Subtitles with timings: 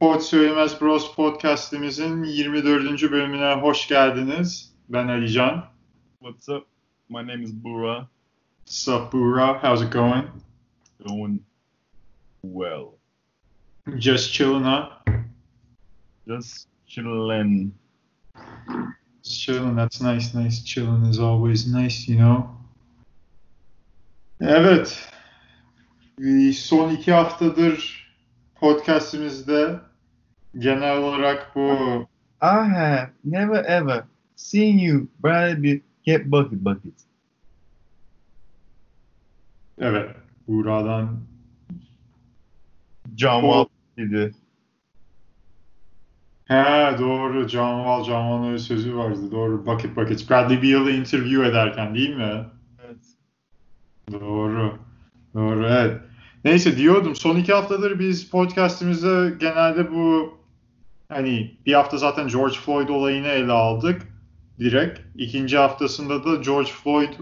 [0.00, 3.10] Pod Söylemez Bros podcastimizin 24.
[3.10, 4.74] bölümüne hoş geldiniz.
[4.88, 5.64] Ben Alican.
[6.20, 6.66] What's up?
[7.08, 8.08] My name is Bura.
[8.58, 9.62] What's up, Bura?
[9.62, 10.24] How's it going?
[11.08, 11.40] Going
[12.42, 12.86] well.
[13.98, 14.88] Just chilling, huh?
[16.28, 17.72] Just chilling.
[19.24, 20.64] Just chilling, that's nice, nice.
[20.64, 22.50] Chilling is always nice, you know.
[24.40, 25.08] Evet.
[26.54, 28.06] Son iki haftadır
[28.54, 29.85] podcastimizde
[30.58, 31.70] genel olarak bu
[32.42, 34.04] I have never ever
[34.36, 36.94] seen you Bradley get bucket bucket.
[39.78, 40.10] evet
[40.48, 41.20] Buğra'dan
[43.16, 43.66] Wall
[43.96, 44.34] dedi.
[46.44, 49.30] He doğru John Wall'ın öyle sözü vardı.
[49.32, 49.66] Doğru.
[49.66, 50.30] Bucket Bucket.
[50.30, 52.44] Bradley Beal'ı interview ederken değil mi?
[52.84, 52.96] Evet.
[54.12, 54.78] Doğru.
[55.34, 56.00] Doğru evet.
[56.44, 60.38] Neyse diyordum son iki haftadır biz podcastimizde genelde bu
[61.08, 64.02] hani bir hafta zaten George Floyd olayını ele aldık
[64.58, 65.00] direkt.
[65.16, 67.12] İkinci haftasında da George Floyd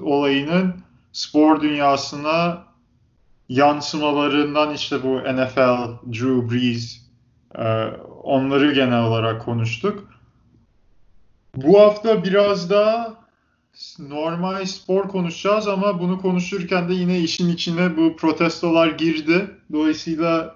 [0.00, 0.74] olayının
[1.12, 2.64] spor dünyasına
[3.48, 7.00] yansımalarından işte bu NFL, Drew Brees
[7.54, 7.84] e,
[8.22, 10.10] onları genel olarak konuştuk.
[11.56, 13.14] Bu hafta biraz daha
[13.98, 19.50] normal spor konuşacağız ama bunu konuşurken de yine işin içine bu protestolar girdi.
[19.72, 20.54] Dolayısıyla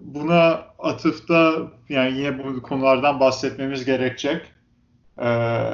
[0.00, 4.42] buna atıfta yani yine bu konulardan bahsetmemiz gerekecek.
[5.22, 5.72] Ee,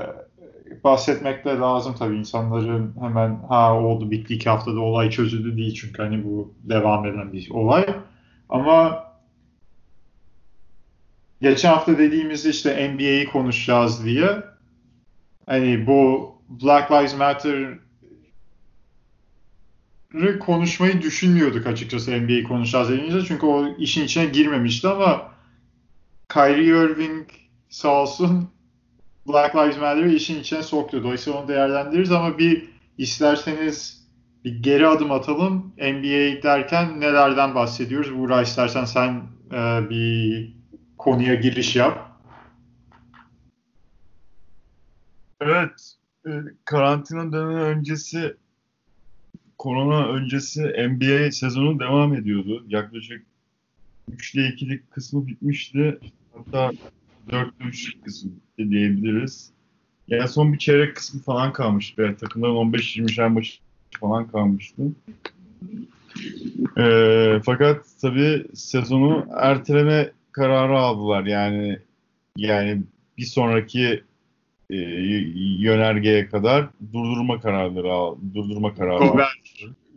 [0.84, 6.02] bahsetmek de lazım tabii insanların hemen ha oldu bitti iki haftada olay çözüldü değil çünkü
[6.02, 7.86] hani bu devam eden bir olay.
[8.48, 9.04] Ama
[11.40, 14.28] geçen hafta dediğimizde işte NBA'yi konuşacağız diye
[15.46, 17.83] hani bu Black Lives Matter'ı
[20.38, 25.32] konuşmayı düşünmüyorduk açıkçası NBA'yi konuşacağız dediğimizde çünkü o işin içine girmemişti ama
[26.32, 27.28] Kyrie Irving
[27.68, 28.48] sağ olsun
[29.28, 31.02] Black Lives Matter'ı işin içine soktu.
[31.02, 34.04] Dolayısıyla onu değerlendiririz ama bir isterseniz
[34.44, 35.72] bir geri adım atalım.
[35.78, 38.18] NBA derken nelerden bahsediyoruz?
[38.18, 39.22] Buğra istersen sen
[39.52, 40.52] e, bir
[40.98, 42.10] konuya giriş yap.
[45.40, 45.94] Evet.
[46.26, 46.30] e,
[46.64, 48.36] Karantina dönemi öncesi
[49.64, 52.64] korona öncesi NBA sezonu devam ediyordu.
[52.68, 53.22] Yaklaşık
[54.10, 55.98] 3'te 2'lik kısmı bitmişti.
[56.34, 56.72] Hatta
[57.28, 59.50] 4'te 3 kısmı diyebiliriz.
[60.08, 62.02] Yani son bir çeyrek kısmı falan kalmıştı.
[62.02, 63.52] Yani takımların 15-20'şer maçı
[64.00, 64.82] falan kalmıştı.
[66.78, 71.24] Ee, fakat tabii sezonu erteleme kararı aldılar.
[71.24, 71.78] Yani
[72.36, 72.82] yani
[73.18, 74.04] bir sonraki
[74.70, 74.76] e,
[75.58, 78.98] yönergeye kadar durdurma kararları al, durdurma kararı.
[79.06, 79.42] Gober,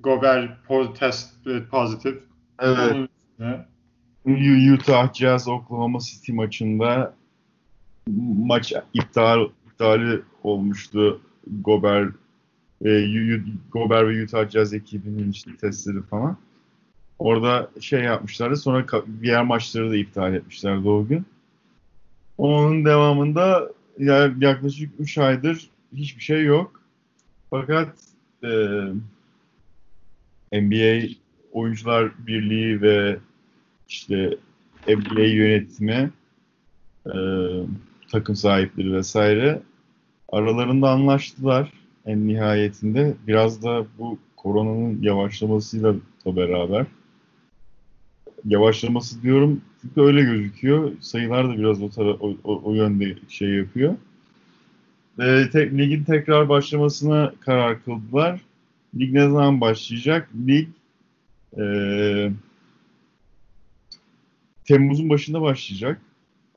[0.04, 2.18] Gober po- test e, pozitif.
[2.60, 3.10] Evet.
[4.26, 7.14] U- Utah Jazz Oklahoma City maçında
[8.38, 11.22] maç iptal iptali olmuştu
[11.64, 12.08] Gober
[12.82, 16.38] Yu- Gober ve Utah Jazz ekibinin işte testleri falan.
[17.20, 18.56] Orada şey yapmışlardı.
[18.56, 18.86] Sonra
[19.22, 21.26] diğer maçları da iptal etmişlerdi o gün.
[22.38, 26.82] Onun devamında ya- yaklaşık 3 aydır hiçbir şey yok.
[27.50, 27.96] Fakat
[28.44, 28.50] e,
[30.52, 31.08] NBA
[31.52, 33.18] Oyuncular Birliği ve
[33.90, 34.38] işte
[34.88, 36.12] NBA yönetimi,
[37.06, 37.14] e,
[38.12, 39.62] takım sahipleri vesaire
[40.30, 41.74] aralarında anlaştılar
[42.06, 43.14] en nihayetinde.
[43.28, 46.86] Biraz da bu koronanın yavaşlamasıyla da beraber.
[48.46, 50.92] Yavaşlaması diyorum çünkü öyle gözüküyor.
[51.02, 53.96] Sayılar da biraz o, tara- o, o, o yönde şey yapıyor.
[55.20, 58.42] E, tek, ligin tekrar başlamasına karar kıldılar.
[59.00, 60.30] Lig ne zaman başlayacak?
[60.48, 60.68] Lig
[61.58, 61.64] e,
[64.66, 66.02] Temmuz'un başında başlayacak.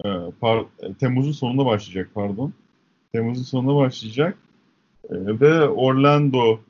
[0.04, 0.08] Ee,
[0.40, 0.66] par-
[1.00, 2.52] Temmuz'un sonunda başlayacak pardon.
[3.12, 4.38] Temmuz'un sonunda başlayacak.
[5.04, 6.60] Ee, ve Orlando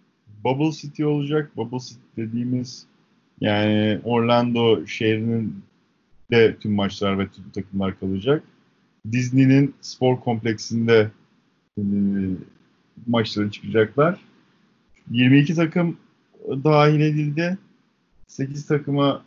[0.45, 1.57] Bubble City olacak.
[1.57, 2.87] Bubble City dediğimiz
[3.41, 5.63] yani Orlando şehrinin
[6.31, 8.43] de tüm maçlar ve tüm takımlar kalacak.
[9.13, 11.11] Disney'nin spor kompleksinde
[11.79, 11.83] e,
[13.07, 14.21] maçları çıkacaklar.
[15.11, 15.97] 22 takım
[16.49, 17.59] dahil edildi.
[18.27, 19.23] 8 takıma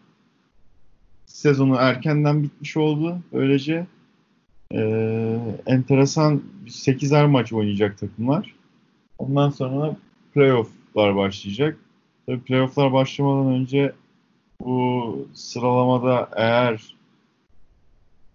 [1.26, 3.18] sezonu erkenden bitmiş oldu.
[3.34, 3.86] Böylece
[4.74, 4.80] e,
[5.66, 8.56] enteresan 8'er maç oynayacak takımlar.
[9.18, 9.96] Ondan sonra
[10.34, 11.78] playofflar başlayacak.
[12.26, 13.94] Tabii playofflar başlamadan önce
[14.66, 16.96] bu sıralamada eğer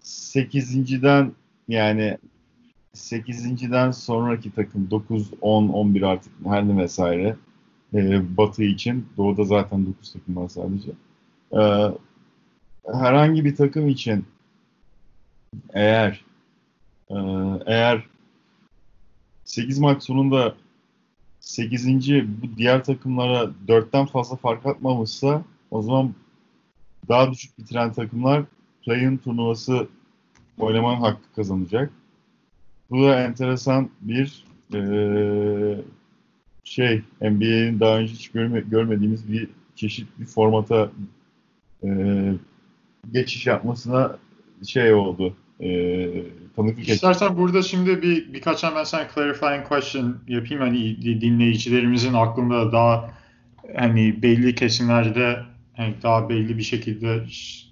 [0.02, 1.32] 8.den
[1.69, 2.19] yani
[2.94, 7.36] 8.den sonraki takım 9, 10, 11 artık her ne vesaire
[7.94, 9.06] e, Batı için.
[9.16, 10.90] Doğu'da zaten 9 takım var sadece.
[11.52, 11.62] E,
[12.98, 14.25] herhangi bir takım için
[15.72, 16.25] eğer
[17.10, 17.16] e,
[17.66, 18.02] eğer
[19.44, 20.54] 8 maç sonunda
[21.40, 21.86] 8.
[22.42, 26.15] bu diğer takımlara 4'ten fazla fark atmamışsa o zaman
[27.09, 28.44] daha düşük bitiren takımlar
[28.85, 29.88] play-in turnuvası
[30.59, 31.91] oynamanın hakkı kazanacak.
[32.91, 34.44] Bu da enteresan bir
[34.75, 34.81] e,
[36.65, 40.91] şey NBA'nin daha önce hiç görme, görmediğimiz bir çeşitli formata
[41.85, 41.88] e,
[43.12, 44.17] geçiş yapmasına
[44.67, 45.37] şey oldu.
[45.61, 45.69] E,
[46.56, 53.11] tanıklık İstersen burada şimdi bir birkaç hemen sen clarifying question yapayım hani dinleyicilerimizin aklında daha
[53.76, 55.38] hani belli kesimlerde
[55.78, 57.25] yani daha belli bir şekilde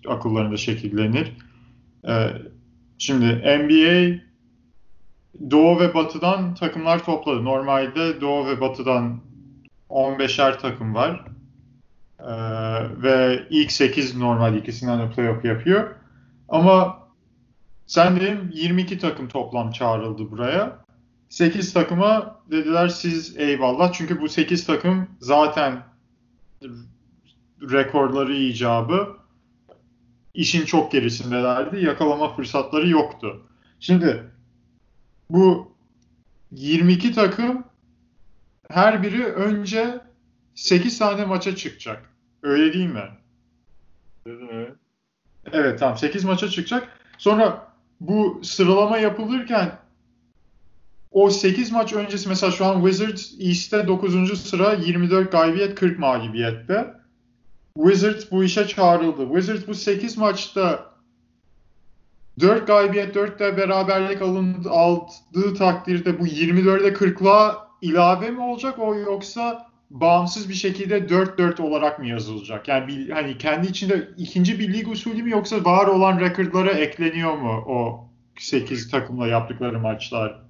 [0.08, 1.32] akıllarında şekillenir.
[2.08, 2.28] Ee,
[2.98, 4.20] şimdi NBA
[5.50, 7.44] Doğu ve Batı'dan takımlar topladı.
[7.44, 9.20] Normalde Doğu ve Batı'dan
[9.90, 11.24] 15'er takım var.
[12.20, 12.32] Ee,
[13.02, 15.94] ve ilk 8 normal ikisinden de playoff yapıyor.
[16.48, 16.98] Ama
[17.86, 20.78] sen dedim 22 takım toplam çağrıldı buraya.
[21.28, 23.92] 8 takıma dediler siz eyvallah.
[23.92, 25.82] Çünkü bu 8 takım zaten
[27.62, 29.16] rekorları icabı
[30.34, 31.84] işin çok gerisindelerdi.
[31.84, 33.42] Yakalama fırsatları yoktu.
[33.80, 34.24] Şimdi
[35.30, 35.72] bu
[36.50, 37.64] 22 takım
[38.70, 40.00] her biri önce
[40.54, 42.10] 8 tane maça çıkacak.
[42.42, 43.08] Öyle değil mi?
[44.26, 44.72] Evet.
[45.52, 47.00] Evet tamam 8 maça çıkacak.
[47.18, 49.78] Sonra bu sıralama yapılırken
[51.10, 54.40] o 8 maç öncesi mesela şu an Wizards East'te 9.
[54.40, 56.94] sıra 24 galibiyet 40 mağlubiyette.
[57.76, 59.26] Wizards bu işe çağrıldı.
[59.26, 60.90] Wizards bu 8 maçta
[62.40, 68.94] 4 galibiyet 4 de beraberlik alındı, aldığı takdirde bu 24'e 40'la ilave mi olacak o
[68.94, 72.69] yoksa bağımsız bir şekilde 4-4 olarak mı yazılacak?
[72.69, 77.34] Yani bir, hani kendi içinde ikinci bir lig usulü mü yoksa var olan rekordlara ekleniyor
[77.37, 78.08] mu o
[78.38, 80.40] 8 takımla yaptıkları maçlar?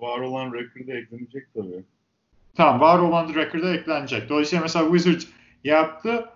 [0.00, 1.84] Var olan rekorda eklenecek tabii.
[2.56, 4.28] Tamam var olan rekorda eklenecek.
[4.28, 5.26] Dolayısıyla mesela Wizards
[5.64, 6.28] yaptı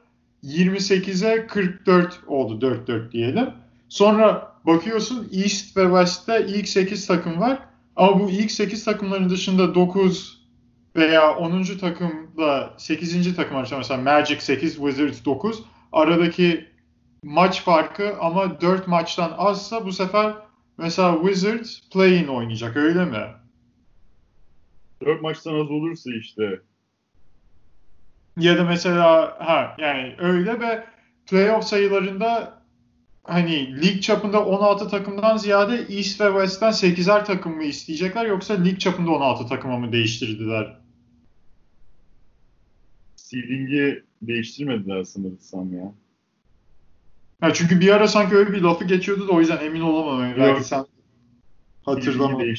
[0.45, 3.51] 28'e 44 oldu 4-4 diyelim.
[3.89, 7.59] Sonra bakıyorsun East ve West'te ilk 8 takım var.
[7.97, 10.39] Ama bu ilk 8 takımların dışında 9
[10.97, 11.63] veya 10.
[11.63, 13.37] takımla 8.
[13.37, 16.69] takım arasında mesela Magic 8, Wizards 9 aradaki
[17.23, 20.35] maç farkı ama 4 maçtan azsa bu sefer
[20.79, 23.27] mesela Wizards play-in oynayacak öyle mi?
[25.01, 26.61] 4 maçtan az olursa işte.
[28.39, 30.85] Ya da mesela ha yani öyle ve
[31.31, 32.63] playoff sayılarında
[33.25, 38.79] hani lig çapında 16 takımdan ziyade East ve West'ten 8'er takım mı isteyecekler yoksa lig
[38.81, 40.77] çapında 16 takıma mı değiştirdiler?
[43.17, 45.93] Seeding'i değiştirmediler sanırsam ya.
[47.41, 50.21] Ha, çünkü bir ara sanki öyle bir lafı geçiyordu da o yüzden emin olamam.
[50.37, 50.85] Belki sen
[51.85, 52.55] hatırlamadın.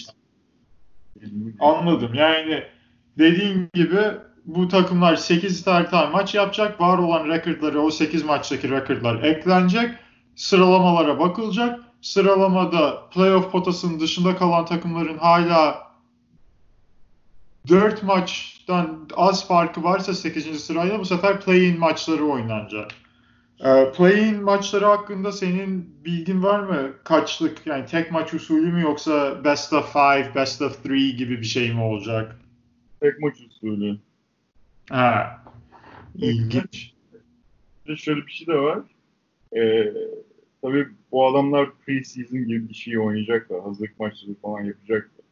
[1.60, 2.14] Anladım.
[2.14, 2.64] Yani
[3.18, 4.02] dediğin gibi
[4.56, 6.82] bu takımlar 8 tane maç yapacak.
[6.82, 9.92] Var olan rekordları o 8 maçtaki rekordlar eklenecek
[10.36, 11.80] sıralamalara bakılacak.
[12.02, 15.90] Sıralamada playoff potasının dışında kalan takımların hala
[17.68, 20.64] 4 maçtan az farkı varsa 8.
[20.64, 22.92] sırayla bu sefer play-in maçları oynanacak.
[23.66, 26.92] Ee, play-in maçları hakkında senin bilgin var mı?
[27.04, 31.46] Kaçlık yani tek maç usulü mü yoksa best of five, best of three gibi bir
[31.46, 32.40] şey mi olacak?
[33.02, 33.98] Tek maç usulü.
[34.90, 35.44] Ha.
[36.16, 36.94] İlginç.
[37.96, 38.80] Şöyle bir şey de var.
[39.58, 39.94] Ee,
[40.62, 43.62] Tabii bu adamlar pre-season gibi bir şey oynayacaklar.
[43.62, 45.26] Hazırlık maçları falan yapacaklar.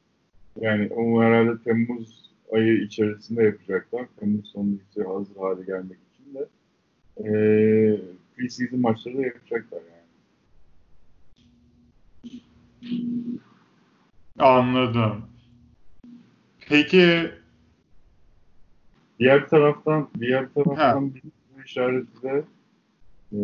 [0.61, 4.05] Yani onu herhalde Temmuz ayı içerisinde yapacaklar.
[4.19, 6.47] Temmuz sonunda işte hazır hale gelmek için de
[7.17, 7.29] e,
[8.37, 10.07] pre-season maçları da yapacaklar yani.
[14.39, 15.25] Anladım.
[16.69, 17.31] Peki
[19.19, 21.23] diğer taraftan diğer taraftan bir
[21.65, 22.43] işareti de
[23.31, 23.37] e,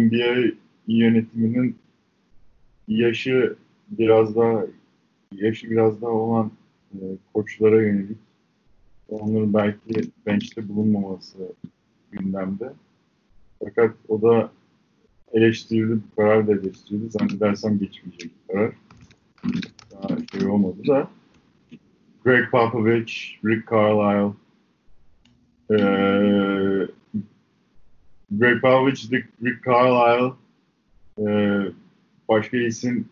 [0.00, 0.52] NBA
[0.86, 1.76] yönetiminin
[2.88, 3.56] yaşı
[3.88, 4.62] biraz daha
[5.34, 6.50] yaşı biraz daha olan
[6.94, 7.00] e,
[7.34, 8.18] koçlara yönelik
[9.08, 11.38] onların belki bench'te bulunmaması
[12.10, 12.72] gündemde.
[13.64, 14.50] Fakat o da
[15.32, 17.10] eleştirildi, bu karar da eleştirildi.
[17.10, 18.72] Zannedersem geçmeyecek bir karar.
[19.92, 21.10] Daha şey olmadı da.
[22.24, 23.12] Greg Popovich,
[23.44, 24.39] Rick Carlisle,
[25.70, 26.86] ee,
[28.30, 30.32] Greg Popovich, Rick, Rick Carlisle,
[31.18, 31.72] ee,
[32.28, 33.08] başka isim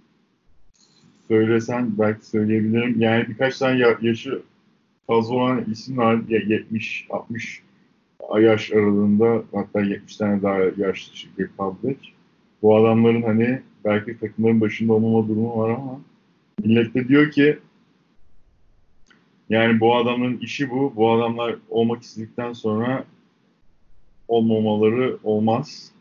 [1.28, 3.00] söylesen belki söyleyebilirim.
[3.00, 4.42] Yani birkaç tane yaşı
[5.06, 6.18] fazla olan isim var.
[6.28, 7.62] 70, 60,
[8.40, 12.08] yaş aralığında hatta 70 tane daha yaşlı Greg Popovich.
[12.62, 16.00] Bu adamların hani belki takımların başında olmama durumu var ama
[16.64, 17.58] millet de diyor ki
[19.50, 20.92] yani bu adamların işi bu.
[20.96, 23.04] Bu adamlar olmak istedikten sonra
[24.28, 25.92] olmamaları olmaz.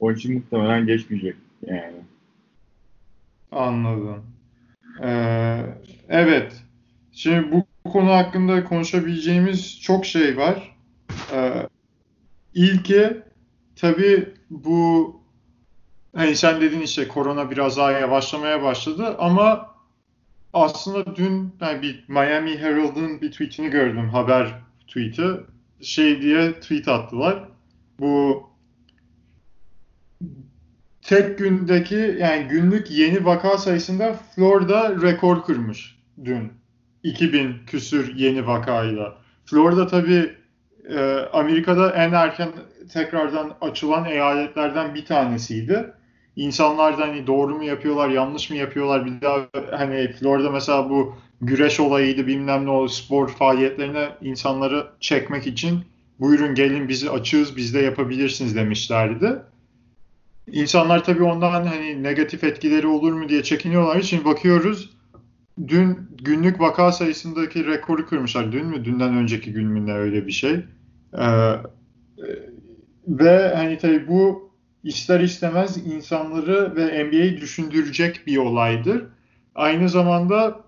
[0.00, 1.36] Onun için muhtemelen geçmeyecek
[1.66, 1.96] yani.
[3.52, 4.22] Anladım.
[5.02, 5.62] Ee,
[6.08, 6.62] evet.
[7.12, 10.76] Şimdi bu konu hakkında konuşabileceğimiz çok şey var.
[11.32, 11.68] Ee,
[12.54, 13.16] ilki
[13.76, 15.16] tabii bu
[16.16, 19.69] hani sen dedin işte korona biraz daha yavaşlamaya başladı ama
[20.52, 24.54] aslında dün yani bir Miami Herald'ın bir tweetini gördüm haber
[24.88, 25.28] tweet'i
[25.80, 27.48] şey diye tweet attılar.
[27.98, 28.42] Bu
[31.02, 36.52] tek gündeki yani günlük yeni vaka sayısında Florida rekor kırmış dün.
[37.02, 39.18] 2000 küsür yeni vakayla.
[39.44, 40.36] Florida tabii
[40.90, 41.00] e,
[41.32, 42.52] Amerika'da en erken
[42.92, 45.92] tekrardan açılan eyaletlerden bir tanesiydi.
[46.36, 51.14] İnsanlar da hani doğru mu yapıyorlar, yanlış mı yapıyorlar bir daha hani Florida mesela bu
[51.40, 55.80] güreş olayıydı bilmem ne o spor faaliyetlerine insanları çekmek için
[56.20, 59.42] buyurun gelin bizi açığız biz de yapabilirsiniz demişlerdi.
[60.46, 64.02] İnsanlar tabii ondan hani negatif etkileri olur mu diye çekiniyorlar.
[64.02, 64.90] Şimdi bakıyoruz
[65.68, 68.52] dün günlük vaka sayısındaki rekoru kırmışlar.
[68.52, 68.84] Dün mü?
[68.84, 70.60] Dünden önceki gün mü ne öyle bir şey.
[71.18, 71.54] Ee,
[73.08, 74.49] ve hani tabii bu
[74.84, 79.04] ister istemez insanları ve NBA'yi düşündürecek bir olaydır.
[79.54, 80.60] Aynı zamanda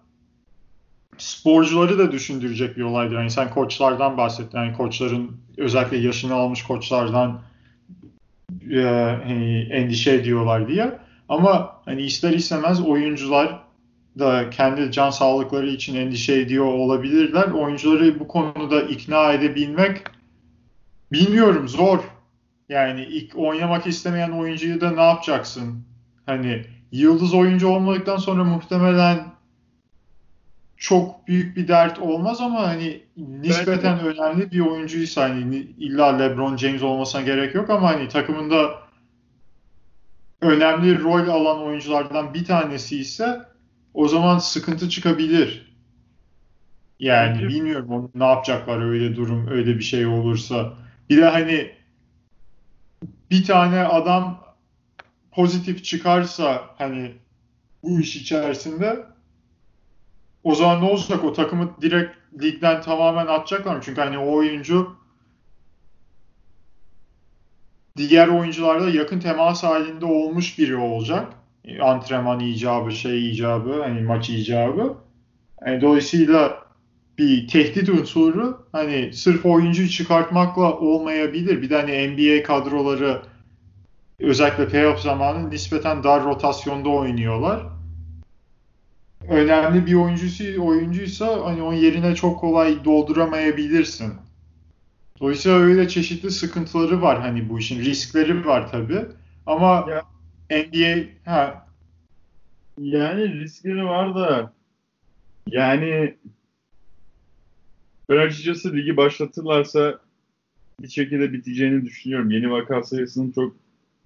[1.19, 3.15] sporcuları da düşündürecek bir olaydır.
[3.15, 4.59] Yani sen koçlardan bahsettin.
[4.59, 7.41] Yani koçların özellikle yaşını almış koçlardan
[8.71, 8.83] e,
[9.25, 10.99] hani endişe ediyorlar diye.
[11.29, 13.59] Ama hani ister istemez oyuncular
[14.19, 17.49] da kendi can sağlıkları için endişe ediyor olabilirler.
[17.49, 20.03] Oyuncuları bu konuda ikna edebilmek
[21.13, 21.99] bilmiyorum zor.
[22.73, 25.85] Yani ilk oynamak istemeyen oyuncuyu da ne yapacaksın?
[26.27, 29.33] Hani yıldız oyuncu olmadıktan sonra muhtemelen
[30.77, 34.19] çok büyük bir dert olmaz ama hani nispeten evet.
[34.19, 38.79] önemli bir oyuncuysa hani illa LeBron James olmasına gerek yok ama hani takımında
[40.41, 43.41] önemli rol alan oyunculardan bir tanesi ise
[43.95, 45.77] o zaman sıkıntı çıkabilir.
[47.01, 47.49] Yani Bence...
[47.49, 50.73] bilmiyorum onu ne yapacaklar öyle durum öyle bir şey olursa.
[51.11, 51.82] Bir de hani
[53.33, 54.39] bir tane adam
[55.31, 57.13] pozitif çıkarsa hani
[57.83, 59.07] bu iş içerisinde
[60.45, 61.25] o zaman ne olacak?
[61.25, 63.83] O takımı direkt ligden tamamen atacaklar mı?
[63.85, 64.97] Çünkü hani o oyuncu
[67.97, 71.33] diğer oyuncularla yakın temas halinde olmuş biri olacak.
[71.83, 74.97] Antrenman icabı, şey icabı, hani maç icabı.
[75.67, 76.62] Yani dolayısıyla
[77.23, 81.63] bir tehdit unsuru hani sırf oyuncuyu çıkartmakla olmayabilir.
[81.63, 83.23] Bir de hani NBA kadroları
[84.21, 87.63] özellikle playoff zamanı nispeten dar rotasyonda oynuyorlar
[89.29, 94.15] önemli bir oyuncusu oyuncuysa hani onun yerine çok kolay dolduramayabilirsin.
[95.21, 98.99] Dolayısıyla öyle çeşitli sıkıntıları var hani bu işin riskleri var tabi.
[99.47, 100.03] Ama ya,
[100.51, 101.67] NBA ha
[102.79, 104.53] yani riskleri var da
[105.51, 106.17] yani
[108.13, 109.99] ben açıkçası ligi başlatırlarsa
[110.81, 112.31] bir şekilde biteceğini düşünüyorum.
[112.31, 113.57] Yeni vaka sayısının çok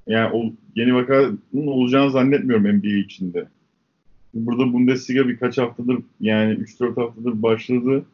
[0.06, 3.48] yani o, yeni vakanın olacağını zannetmiyorum NBA içinde.
[4.34, 8.04] Burada Bundesliga birkaç haftadır yani 3-4 haftadır başladı.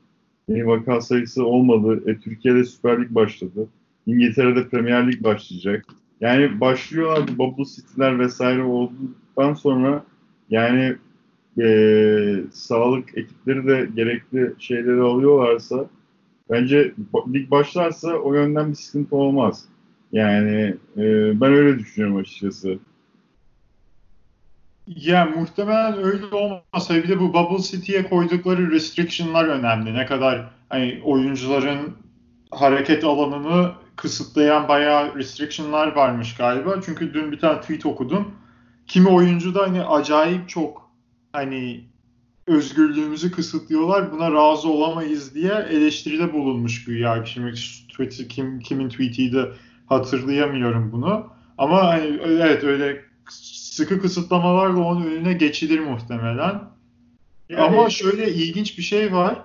[0.49, 2.11] Yeni vaka sayısı olmadı.
[2.11, 3.68] E, Türkiye'de Süper Lig başladı.
[4.06, 5.87] İngiltere'de Premier Lig başlayacak.
[6.20, 10.04] Yani başlıyorlar bu bubble city'ler vesaire olduktan sonra
[10.50, 10.96] yani
[11.61, 15.87] e, sağlık ekipleri de gerekli şeyleri alıyorlarsa
[16.50, 16.94] bence
[17.35, 19.64] lig başlarsa o yönden bir sıkıntı olmaz.
[20.12, 22.78] Yani e, ben öyle düşünüyorum açıkçası.
[24.87, 29.94] Ya muhtemelen öyle olmasa bir de bu Bubble City'ye koydukları restriction'lar önemli.
[29.94, 31.97] Ne kadar hani oyuncuların
[32.50, 36.80] hareket alanını kısıtlayan bayağı restriction'lar varmış galiba.
[36.85, 38.35] Çünkü dün bir tane tweet okudum.
[38.87, 40.81] Kimi oyuncu da hani acayip çok
[41.32, 41.84] hani
[42.46, 44.12] özgürlüğümüzü kısıtlıyorlar.
[44.12, 47.26] Buna razı olamayız diye eleştiride bulunmuş güya.
[47.26, 47.52] Şimdi
[47.88, 49.52] Twitter kim kimin tweetiydi
[49.86, 51.26] hatırlayamıyorum bunu.
[51.58, 56.60] Ama hani evet öyle sıkı kısıtlamalarla onun önüne geçilir muhtemelen.
[57.48, 57.62] Yani...
[57.62, 59.44] Ama şöyle ilginç bir şey var.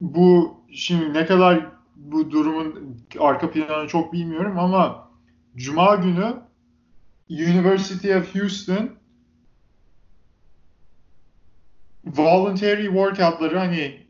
[0.00, 5.08] Bu şimdi ne kadar bu durumun arka planını çok bilmiyorum ama
[5.56, 6.34] Cuma günü
[7.30, 8.90] University of Houston
[12.06, 14.06] voluntary workoutları hani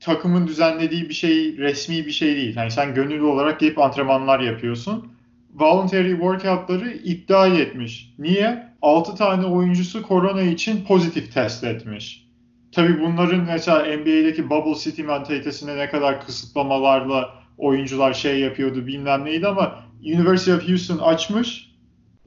[0.00, 2.56] takımın düzenlediği bir şey, resmi bir şey değil.
[2.56, 5.12] Yani sen gönüllü olarak gelip antrenmanlar yapıyorsun.
[5.54, 8.14] Voluntary workoutları iptal etmiş.
[8.18, 8.70] Niye?
[8.82, 12.26] 6 tane oyuncusu korona için pozitif test etmiş.
[12.72, 19.48] Tabii bunların mesela NBA'deki bubble city mentalitesine ne kadar kısıtlamalarla oyuncular şey yapıyordu bilmem neydi
[19.48, 21.69] ama University of Houston açmış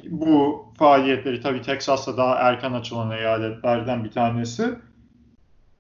[0.10, 4.70] bu faaliyetleri tabii Texas'ta daha erken açılan eyaletlerden bir tanesi.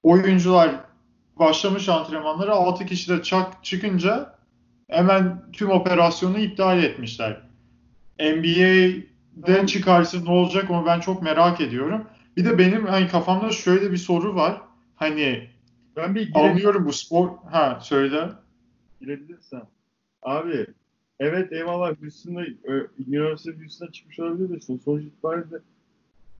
[0.03, 0.71] Oyuncular
[1.39, 4.35] başlamış antrenmanları 6 kişi de çak çıkınca
[4.89, 7.41] hemen tüm operasyonu iptal etmişler.
[8.19, 12.07] NBA'de çıkarsa ne olacak onu ben çok merak ediyorum.
[12.37, 14.61] Bir de benim hani kafamda şöyle bir soru var.
[14.95, 15.49] Hani
[15.95, 17.29] ben bir anlıyorum bu spor.
[17.51, 18.29] Ha söyle.
[19.01, 19.63] Girebilirsen.
[20.21, 20.67] Abi
[21.19, 22.41] evet eyvallah Houston'da
[23.07, 25.57] University of Houston'a çıkmış olabilir de sonuç itibariyle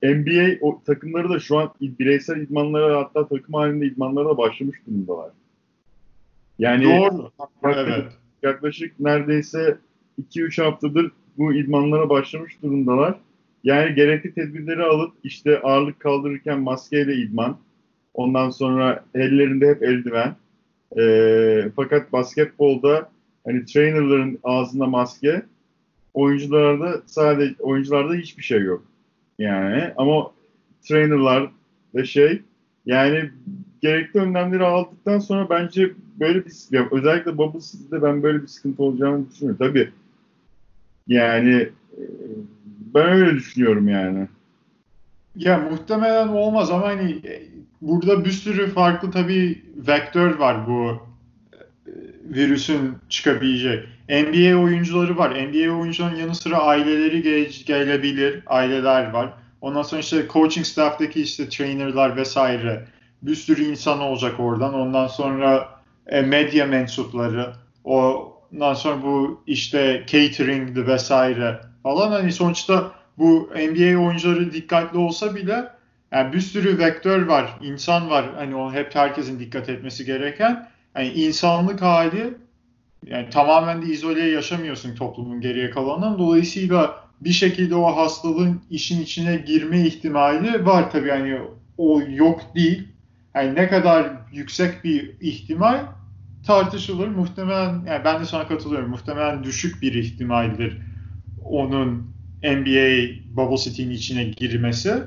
[0.04, 5.32] NBA o, takımları da şu an bireysel idmanlara hatta takım halinde idmanlara da başlamış durumdalar.
[6.60, 7.32] Yani Doğru.
[7.64, 8.06] Evet.
[8.44, 9.78] Yaklaşık neredeyse
[10.32, 13.20] 2-3 haftadır bu idmanlara başlamış durumdalar.
[13.64, 17.58] Yani gerekli tedbirleri alıp işte ağırlık kaldırırken maskeyle idman.
[18.14, 20.36] Ondan sonra ellerinde hep eldiven.
[21.00, 23.10] E, fakat basketbolda
[23.46, 25.46] hani trainerların ağzında maske,
[26.14, 28.84] oyuncularda sadece oyuncularda hiçbir şey yok.
[29.40, 30.32] Yani ama
[30.82, 31.52] trainerlar
[31.96, 32.42] ve şey
[32.86, 33.32] yani
[33.82, 38.84] gerekli önlemleri aldıktan sonra bence böyle bir ya özellikle Bubble City'de ben böyle bir sıkıntı
[38.84, 39.58] olacağını düşünüyorum.
[39.60, 39.90] Tabii
[41.08, 41.70] yani
[42.96, 44.28] ben öyle düşünüyorum yani.
[45.36, 47.22] Ya muhtemelen olmaz ama hani
[47.82, 51.13] burada bir sürü farklı tabii vektör var bu e,
[52.24, 53.88] virüsün çıkabilecek.
[54.10, 55.30] NBA oyuncuları var.
[55.30, 58.44] NBA oyuncuların yanı sıra aileleri ge- gelebilir.
[58.48, 59.34] Aileler var.
[59.62, 62.86] Ondan sonra işte coaching staff'taki işte trainerlar vesaire.
[63.22, 64.74] Bir sürü insan olacak oradan.
[64.74, 65.70] Ondan sonra
[66.08, 67.54] e, medya mensupları.
[67.84, 72.12] Ondan sonra bu işte catering'di vesaire falan.
[72.12, 75.66] Hani sonuçta bu NBA oyuncuları dikkatli olsa bile
[76.12, 78.26] yani bir sürü vektör var, insan var.
[78.36, 80.68] Hani o hep herkesin dikkat etmesi gereken.
[80.96, 82.34] Yani insanlık hali
[83.06, 86.20] yani tamamen de izole yaşamıyorsun toplumun geriye kalanından.
[86.20, 91.38] Dolayısıyla bir şekilde o hastalığın işin içine girme ihtimali var tabii yani
[91.78, 92.88] o yok değil.
[93.36, 95.86] Yani ne kadar yüksek bir ihtimal
[96.46, 97.08] tartışılır.
[97.08, 98.90] Muhtemelen yani ben de sana katılıyorum.
[98.90, 100.78] Muhtemelen düşük bir ihtimaldir
[101.46, 105.04] onun NBA Bubble City'nin içine girmesi.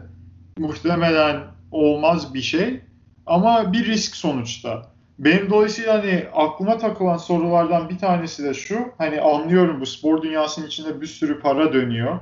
[0.59, 2.81] Muhtemelen olmaz bir şey
[3.27, 4.96] ama bir risk sonuçta.
[5.19, 8.79] Benim dolayısıyla hani aklıma takılan sorulardan bir tanesi de şu.
[8.99, 12.19] Hani anlıyorum bu spor dünyasının içinde bir sürü para dönüyor.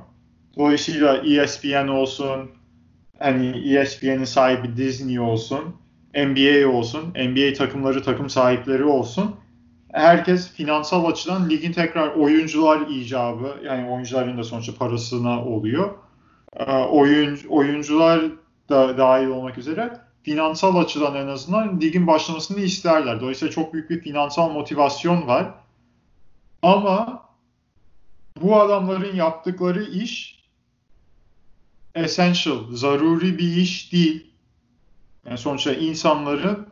[0.57, 2.51] Dolayısıyla ESPN olsun,
[3.19, 5.75] hani ESPN'in sahibi Disney olsun,
[6.15, 9.35] NBA olsun, NBA takımları takım sahipleri olsun.
[9.91, 15.89] Herkes finansal açıdan ligin tekrar oyuncular icabı, yani oyuncuların da sonuçta parasına oluyor.
[16.55, 18.21] Ee, oyun, oyuncular
[18.69, 23.21] da dahil olmak üzere finansal açıdan en azından ligin başlamasını isterler.
[23.21, 25.53] Dolayısıyla çok büyük bir finansal motivasyon var.
[26.61, 27.25] Ama
[28.41, 30.43] bu adamların yaptıkları iş
[31.95, 34.31] essential, zaruri bir iş değil.
[35.25, 36.67] Yani sonuçta insanların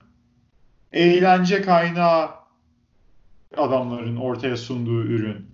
[0.91, 2.29] eğlence kaynağı
[3.57, 5.45] adamların ortaya sunduğu ürün.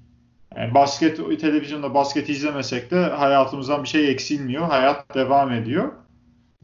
[0.56, 4.68] Yani basket televizyonda basket izlemesek de hayatımızdan bir şey eksilmiyor.
[4.68, 5.92] Hayat devam ediyor.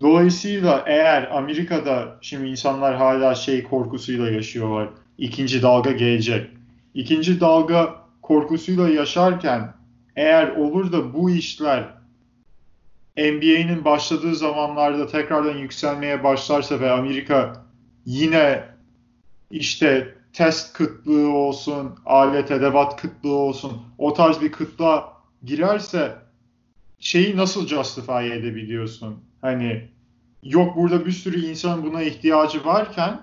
[0.01, 4.89] Dolayısıyla eğer Amerika'da şimdi insanlar hala şey korkusuyla yaşıyorlar.
[5.17, 6.49] İkinci dalga gelecek.
[6.93, 9.73] İkinci dalga korkusuyla yaşarken
[10.15, 11.83] eğer olur da bu işler
[13.17, 17.65] NBA'nin başladığı zamanlarda tekrardan yükselmeye başlarsa ve Amerika
[18.05, 18.63] yine
[19.51, 26.15] işte test kıtlığı olsun, alet edevat kıtlığı olsun o tarz bir kıtlığa girerse
[26.99, 29.23] şeyi nasıl justify edebiliyorsun?
[29.45, 29.87] Hani
[30.43, 33.19] yok burada bir sürü insan buna ihtiyacı varken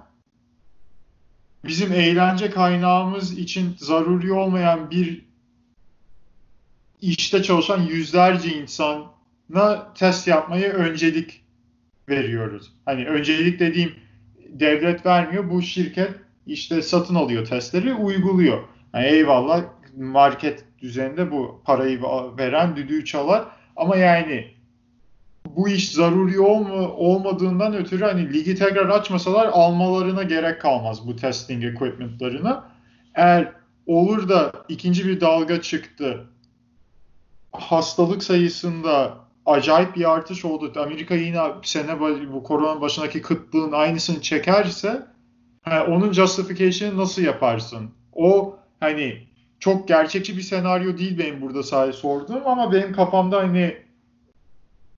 [1.64, 5.26] bizim eğlence kaynağımız için zaruri olmayan bir
[7.00, 11.44] işte çalışan yüzlerce insana test yapmayı öncelik
[12.08, 12.72] veriyoruz.
[12.84, 13.94] Hani öncelik dediğim
[14.48, 15.50] devlet vermiyor.
[15.50, 16.10] Bu şirket
[16.46, 18.62] işte satın alıyor testleri, uyguluyor.
[18.94, 19.64] Yani eyvallah
[19.96, 22.02] market düzeninde bu parayı
[22.38, 23.44] veren düdüğü çalar
[23.76, 24.61] ama yani
[25.46, 31.64] bu iş zaruri olma, olmadığından ötürü hani ligi tekrar açmasalar almalarına gerek kalmaz bu testing
[31.64, 32.60] equipment'larını.
[33.14, 33.52] Eğer
[33.86, 36.26] olur da ikinci bir dalga çıktı
[37.52, 39.14] hastalık sayısında
[39.46, 40.72] acayip bir artış oldu.
[40.80, 42.00] Amerika yine sene
[42.32, 45.12] bu korona başındaki kıtlığın aynısını çekerse
[45.62, 47.90] Ha, onun justification'ı nasıl yaparsın?
[48.12, 49.26] O hani
[49.60, 53.76] çok gerçekçi bir senaryo değil benim burada sadece sorduğum ama benim kafamda hani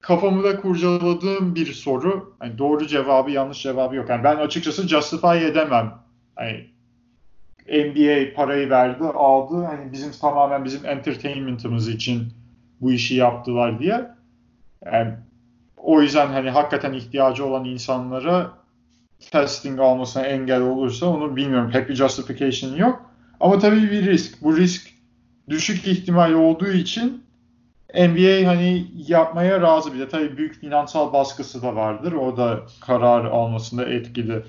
[0.06, 2.34] kafamı da kurcaladığım bir soru.
[2.38, 4.08] Hani doğru cevabı yanlış cevabı yok.
[4.10, 5.94] Yani ben açıkçası justify edemem.
[6.36, 6.66] Hani
[7.68, 9.64] NBA parayı verdi, aldı.
[9.64, 12.32] Hani bizim tamamen bizim entertainment'ımız için
[12.80, 14.10] bu işi yaptılar diye.
[14.84, 15.12] Yani
[15.76, 18.50] o yüzden hani hakikaten ihtiyacı olan insanlara
[19.30, 21.70] testing almasına engel olursa onu bilmiyorum.
[21.70, 23.10] Pek bir justification yok.
[23.40, 24.42] Ama tabii bir risk.
[24.42, 24.90] Bu risk
[25.48, 27.23] düşük ihtimal olduğu için
[27.94, 32.12] NBA hani yapmaya razı bir de tabii büyük finansal baskısı da vardır.
[32.12, 34.42] O da karar almasında etkili.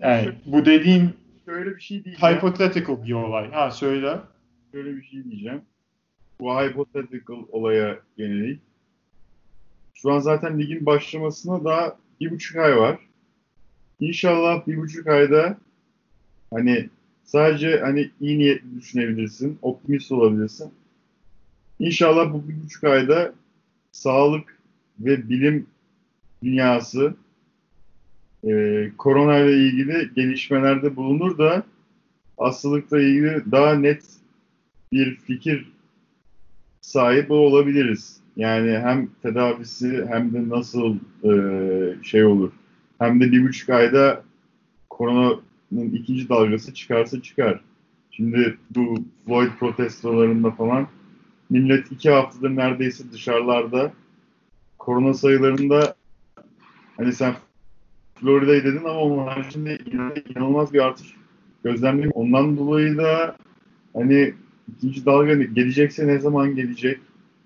[0.00, 1.10] Yani bu dediğin
[1.44, 2.16] Şöyle bir şey değil.
[2.16, 3.50] hypothetical bir olay.
[3.50, 4.18] Ha söyle.
[4.72, 5.62] Şöyle bir şey diyeceğim.
[6.40, 8.60] Bu hypothetical olaya yönelik.
[9.94, 12.98] Şu an zaten ligin başlamasına daha bir buçuk ay var.
[14.00, 15.58] İnşallah bir buçuk ayda
[16.54, 16.88] hani
[17.24, 20.72] sadece hani iyi niyetli düşünebilirsin, optimist olabilirsin.
[21.84, 23.32] İnşallah bu bir buçuk ayda
[23.92, 24.58] sağlık
[25.00, 25.66] ve bilim
[26.42, 27.14] dünyası
[28.44, 31.62] e, korona ile ilgili gelişmelerde bulunur da
[32.38, 34.04] hastalıkla ilgili daha net
[34.92, 35.72] bir fikir
[36.80, 38.20] sahibi olabiliriz.
[38.36, 41.32] Yani hem tedavisi hem de nasıl e,
[42.02, 42.52] şey olur.
[42.98, 44.22] Hem de bir buçuk ayda
[44.90, 47.60] koronanın ikinci dalgası çıkarsa çıkar.
[48.10, 50.88] Şimdi bu Floyd protestolarında falan
[51.50, 53.92] millet iki haftadır neredeyse dışarılarda
[54.78, 55.94] korona sayılarında
[56.96, 57.34] hani sen
[58.14, 59.78] Florida'yı dedin ama onun haricinde
[60.28, 61.14] inanılmaz bir artış
[61.64, 62.12] gözlemliyorum.
[62.14, 63.36] Ondan dolayı da
[63.92, 64.34] hani
[64.76, 67.00] ikinci dalga gelecekse ne zaman gelecek?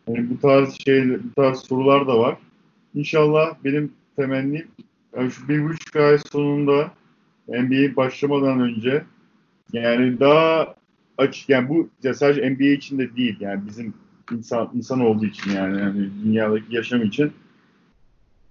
[0.06, 2.36] Hani bu tarz şey, bu tarz sorular da var.
[2.94, 4.68] İnşallah benim temennim
[5.16, 6.92] yani şu bir buçuk ay sonunda
[7.48, 9.04] NBA başlamadan önce
[9.72, 10.74] yani daha
[11.18, 13.94] açık yani bu ya sadece NBA için de değil yani bizim
[14.32, 17.32] insan insan olduğu için yani, yani dünyadaki yaşam için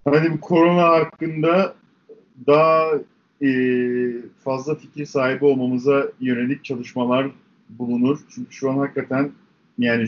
[0.04, 1.74] hani bu korona hakkında
[2.46, 2.90] daha
[3.42, 3.50] e,
[4.44, 7.30] fazla fikir sahibi olmamıza yönelik çalışmalar
[7.68, 8.18] bulunur.
[8.34, 9.30] Çünkü şu an hakikaten
[9.78, 10.06] yani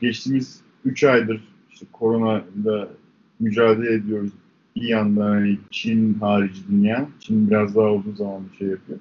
[0.00, 2.88] geçtiğimiz 3 aydır işte korona ile
[3.40, 4.32] mücadele ediyoruz.
[4.76, 7.08] Bir yandan hani Çin harici dünya.
[7.20, 8.98] Çin biraz daha uzun zaman bir şey yapıyor.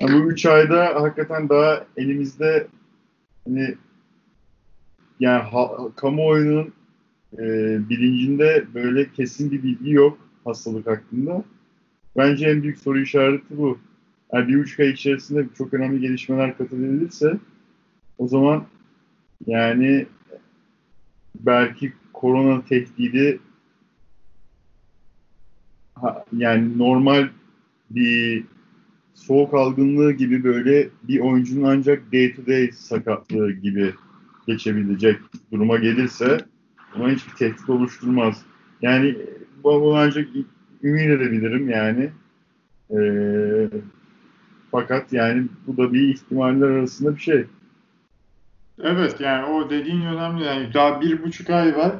[0.00, 2.66] Yani bu 3 ayda hakikaten daha elimizde
[3.44, 3.74] hani
[5.20, 6.72] yani ha, kamuoyunun
[7.38, 7.44] e,
[7.88, 11.44] bilincinde böyle kesin bir bilgi yok hastalık hakkında.
[12.16, 13.78] Bence en büyük soru işareti bu.
[14.32, 17.38] Yani bir buçuk ay içerisinde çok önemli gelişmeler kat edilirse
[18.18, 18.64] o zaman
[19.46, 20.06] yani
[21.34, 23.40] belki korona tehdidi
[26.32, 27.28] yani normal
[27.90, 28.44] bir
[29.16, 33.94] soğuk algınlığı gibi böyle bir oyuncunun ancak day to day sakatlığı gibi
[34.46, 35.20] geçebilecek
[35.52, 36.38] duruma gelirse
[36.94, 38.42] ama hiçbir tehdit oluşturmaz.
[38.82, 39.16] Yani
[39.64, 40.28] bu ancak
[40.82, 42.10] ümit edebilirim yani.
[42.90, 43.68] Ee,
[44.70, 47.44] fakat yani bu da bir ihtimaller arasında bir şey.
[48.82, 50.44] Evet yani o dediğin önemli.
[50.44, 51.92] Yani daha bir buçuk ay var.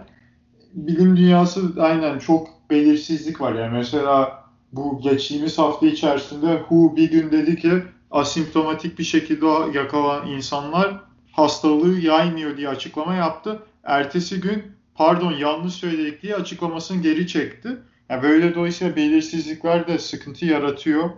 [0.75, 3.55] Bilim dünyası aynen çok belirsizlik var.
[3.55, 7.73] Yani mesela bu geçtiğimiz hafta içerisinde WHO bir gün dedi ki
[8.11, 11.01] asimptomatik bir şekilde yakalanan insanlar
[11.33, 13.63] hastalığı yaymıyor diye açıklama yaptı.
[13.85, 14.63] Ertesi gün
[14.95, 17.69] pardon yanlış söyledik diye açıklamasını geri çekti.
[18.11, 21.11] Yani böyle dolayısıyla belirsizlikler de sıkıntı yaratıyor.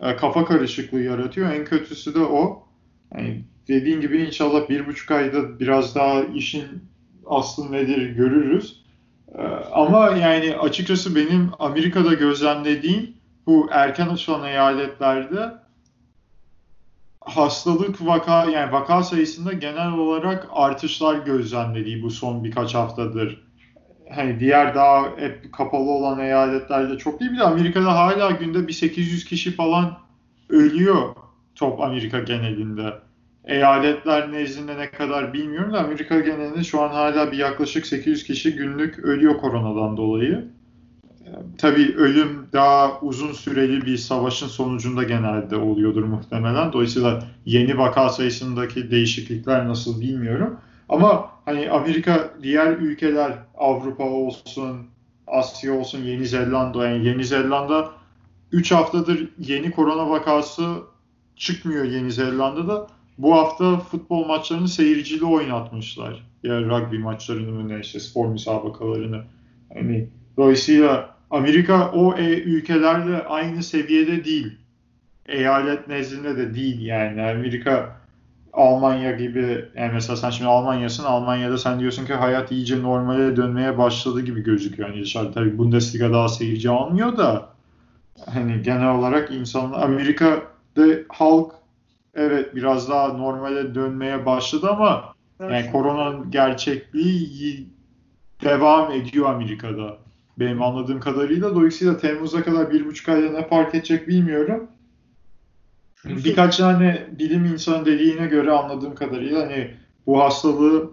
[0.00, 1.52] E, kafa karışıklığı yaratıyor.
[1.52, 2.66] En kötüsü de o.
[3.14, 6.66] Yani dediğin gibi inşallah bir buçuk ayda biraz daha işin
[7.26, 8.84] aslı nedir görürüz.
[9.72, 13.14] Ama yani açıkçası benim Amerika'da gözlemlediğim
[13.46, 15.52] bu erken açılan eyaletlerde
[17.20, 23.50] hastalık vaka yani vaka sayısında genel olarak artışlar gözlemlediği bu son birkaç haftadır
[24.14, 27.32] hani diğer daha hep kapalı olan eyaletlerde çok değil.
[27.32, 29.98] Bir de Amerika'da hala günde bir 800 kişi falan
[30.48, 31.14] ölüyor
[31.54, 32.94] top Amerika genelinde.
[33.44, 38.56] Eyaletler nezdinde ne kadar bilmiyorum da Amerika genelinde şu an hala bir yaklaşık 800 kişi
[38.56, 40.48] günlük ölüyor koronadan dolayı.
[41.58, 46.72] Tabii ölüm daha uzun süreli bir savaşın sonucunda genelde oluyordur muhtemelen.
[46.72, 50.56] Dolayısıyla yeni vaka sayısındaki değişiklikler nasıl bilmiyorum.
[50.88, 54.76] Ama hani Amerika diğer ülkeler Avrupa olsun,
[55.26, 57.90] Asya olsun, Yeni Zelanda yani Yeni Zelanda
[58.52, 60.76] 3 haftadır yeni korona vakası
[61.36, 62.86] çıkmıyor Yeni Zelanda'da.
[63.22, 66.26] Bu hafta futbol maçlarını seyircili oynatmışlar.
[66.42, 69.22] Ya rugby maçlarını mı ne işte spor müsabakalarını.
[69.74, 74.58] Hani dolayısıyla Amerika o e, ülkelerle aynı seviyede değil.
[75.28, 77.22] eyalet nezdinde de değil yani.
[77.22, 78.00] Amerika
[78.52, 83.78] Almanya gibi yani mesela sen şimdi Almanya'sın Almanya'da sen diyorsun ki hayat iyice normale dönmeye
[83.78, 84.88] başladı gibi gözüküyor.
[84.88, 87.48] Yani dışarıda tabii Bundesliga daha seyirci almıyor da
[88.26, 91.59] hani genel olarak insanlar Amerika'da halk
[92.14, 97.68] evet biraz daha normale dönmeye başladı ama yani koronanın gerçekliği
[98.44, 99.98] devam ediyor Amerika'da.
[100.38, 101.54] Benim anladığım kadarıyla.
[101.54, 104.66] Dolayısıyla Temmuz'a kadar bir buçuk ayda ne fark edecek bilmiyorum.
[106.04, 109.74] Birkaç tane bilim insanı dediğine göre anladığım kadarıyla hani
[110.06, 110.90] bu hastalığı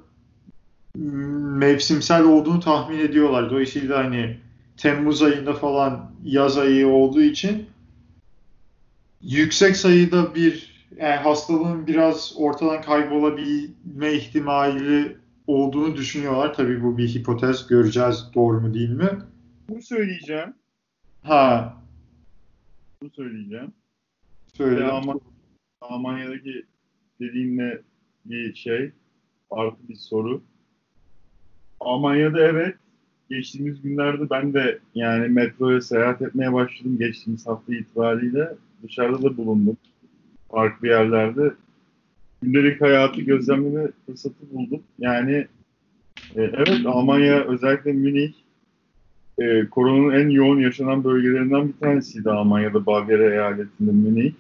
[0.96, 3.50] mevsimsel olduğunu tahmin ediyorlar.
[3.50, 4.38] Dolayısıyla hani
[4.78, 7.66] Temmuz ayında falan yaz ayı olduğu için
[9.22, 16.54] yüksek sayıda bir yani hastalığın biraz ortadan kaybolabilme ihtimali olduğunu düşünüyorlar.
[16.54, 17.68] Tabii bu bir hipotez.
[17.68, 19.10] Göreceğiz doğru mu değil mi?
[19.70, 20.54] Bunu söyleyeceğim.
[21.24, 21.78] Ha.
[23.02, 23.74] Bunu söyleyeceğim.
[24.54, 24.86] Söyle.
[24.86, 25.22] Alman,
[25.82, 26.66] Almanya'daki
[27.20, 27.82] dediğinle
[28.26, 28.92] bir şey
[29.52, 30.42] artı bir soru.
[31.80, 32.76] Almanya'da evet
[33.30, 38.54] geçtiğimiz günlerde ben de yani metroya seyahat etmeye başladım geçtiğimiz hafta itibariyle.
[38.84, 39.78] Dışarıda da bulundum.
[40.52, 41.54] Farklı yerlerde.
[42.42, 44.84] Gündelik hayatı gözlemleme fırsatı buldum.
[45.00, 45.48] Yani
[46.36, 48.34] e, evet Almanya özellikle Münih
[49.40, 54.34] e, koronanın en yoğun yaşanan bölgelerinden bir tanesiydi Almanya'da Bavyera eyaletinde Münih.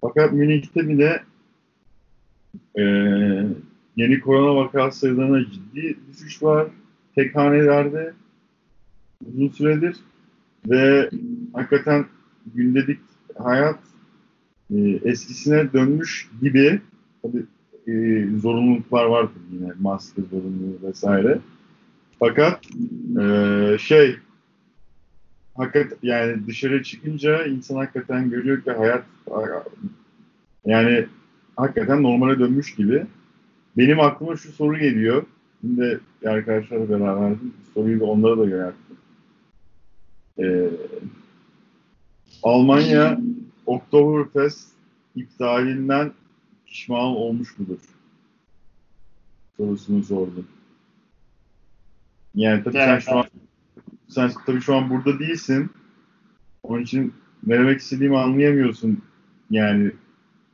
[0.00, 1.22] Fakat Münih'te bile
[2.78, 2.82] e,
[3.96, 6.66] yeni korona vaka sayılarına ciddi düşüş var.
[7.14, 8.12] Tek hanelerde
[9.26, 9.96] uzun süredir
[10.66, 11.10] ve
[11.52, 12.06] hakikaten
[12.54, 12.98] gündelik
[13.38, 13.78] hayat
[14.74, 16.80] e, eskisine dönmüş gibi
[17.22, 17.44] tabii
[17.86, 21.38] e, zorunluluklar vardır yine maske zorunluluğu vesaire.
[22.18, 22.60] Fakat
[23.20, 24.16] e, şey
[25.56, 29.04] hakikaten yani dışarı çıkınca insan hakikaten görüyor ki hayat
[30.66, 31.06] yani
[31.56, 33.06] hakikaten normale dönmüş gibi.
[33.78, 35.24] Benim aklıma şu soru geliyor.
[35.60, 37.54] Şimdi arkadaşlarla beraberdim.
[37.74, 38.96] Soruyu da onlara da yönelttim.
[40.38, 40.70] Ee,
[42.42, 43.20] Almanya
[43.66, 44.68] Oktoberfest
[45.16, 46.12] iptalinden
[46.66, 47.78] pişman olmuş mudur?
[49.56, 50.46] Sorusunu sordum.
[52.34, 53.26] Yani tabii yani, sen şu an
[54.08, 55.70] sen tabii şu an burada değilsin.
[56.62, 57.14] Onun için
[57.46, 59.02] ne demek istediğimi anlayamıyorsun.
[59.50, 59.92] Yani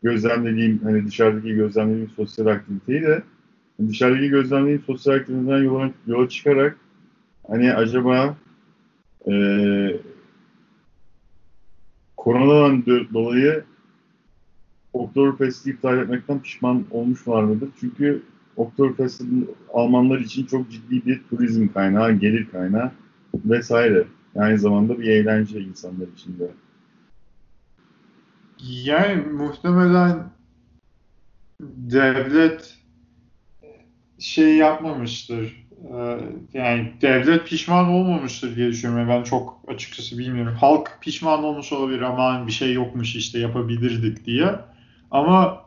[0.03, 3.23] gözlemlediğim hani dışarıdaki gözlemlediğim sosyal aktiviteyi de
[3.89, 6.77] dışarıdaki gözlemlediğim sosyal aktiviteden yola, yola çıkarak
[7.49, 8.37] hani acaba
[9.29, 9.33] e,
[12.19, 13.65] koronadan dolayı
[14.93, 17.69] Oktoberfest'i iptal etmekten pişman olmuşlar mıdır?
[17.81, 18.23] Çünkü
[18.57, 22.93] Oktoberfest'in Almanlar için çok ciddi bir turizm kaynağı, gelir kaynağı
[23.35, 24.05] vesaire.
[24.37, 26.51] Aynı zamanda bir eğlence insanlar için de.
[28.61, 30.31] Yani muhtemelen
[31.61, 32.79] devlet
[34.19, 35.68] şey yapmamıştır.
[35.85, 36.19] Ee,
[36.55, 39.09] yani devlet pişman olmamıştır diye düşünüyorum.
[39.09, 40.57] Ben çok açıkçası bilmiyorum.
[40.61, 44.55] Halk pişman olmuş olabilir ama bir şey yokmuş işte yapabilirdik diye.
[45.11, 45.63] Ama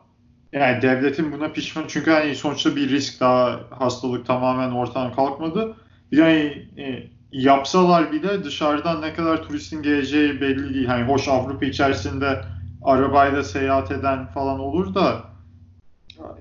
[0.52, 5.76] yani devletin buna pişman çünkü hani sonuçta bir risk daha hastalık tamamen ortadan kalkmadı.
[6.12, 10.86] Yani e, yapsalar bile dışarıdan ne kadar turistin geleceği belli değil.
[10.86, 12.40] Hani hoş Avrupa içerisinde
[12.82, 15.31] arabayla seyahat eden falan olur da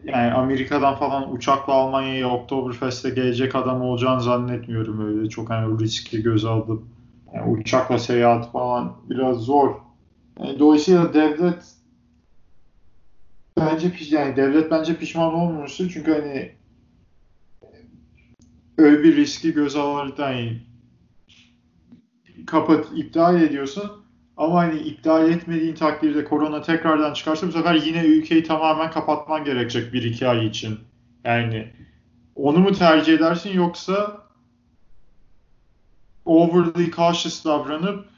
[0.03, 5.29] yani Amerika'dan falan uçakla Almanya'ya Oktoberfest'e gelecek adam olacağını zannetmiyorum öyle.
[5.29, 6.83] Çok hani riski göz alıp
[7.33, 9.75] yani uçakla seyahat falan biraz zor.
[10.39, 11.75] Yani dolayısıyla devlet
[13.57, 16.51] bence yani devlet bence pişman olmamıştır çünkü hani
[18.77, 20.61] öyle bir riski göz alarak yani
[22.45, 24.00] kapat iptal ediyorsun
[24.37, 29.93] ama hani iptal etmediğin takdirde korona tekrardan çıkarsa bu sefer yine ülkeyi tamamen kapatman gerekecek
[29.93, 30.79] bir iki ay için.
[31.23, 31.67] Yani
[32.35, 34.17] onu mu tercih edersin yoksa
[36.25, 38.11] overly cautious davranıp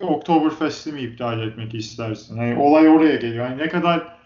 [0.00, 2.36] Oktoberfest'i mi iptal etmek istersin?
[2.36, 3.48] Yani olay oraya geliyor.
[3.48, 4.16] Yani ne kadar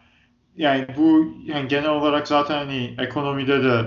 [0.56, 3.84] yani bu yani genel olarak zaten hani ekonomide de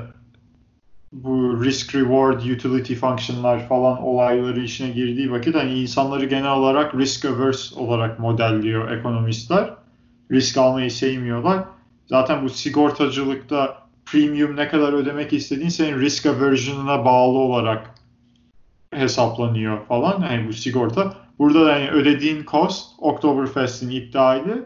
[1.14, 7.26] bu risk reward utility function'lar falan olayları işine girdiği vakit hani insanları genel olarak risk
[7.26, 9.74] averse olarak modelliyor ekonomistler.
[10.32, 11.64] Risk almayı sevmiyorlar.
[12.08, 17.96] Zaten bu sigortacılıkta premium ne kadar ödemek istediğin senin risk aversion'ına bağlı olarak
[18.92, 20.22] hesaplanıyor falan.
[20.22, 21.14] Yani bu sigorta.
[21.40, 24.66] Burada da yani ödediğin cost Oktoberfest'in iptali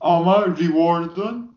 [0.00, 1.47] ama reward'un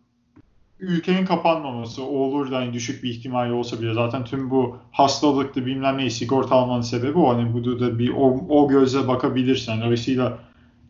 [0.82, 5.98] ülkenin kapanmaması olur da hani düşük bir ihtimalle olsa bile zaten tüm bu hastalıklı bilmem
[5.98, 7.30] ne sigorta almanın sebebi o.
[7.30, 9.82] Hani bu da bir o, o gözle bakabilirsen.
[9.82, 10.40] Dolayısıyla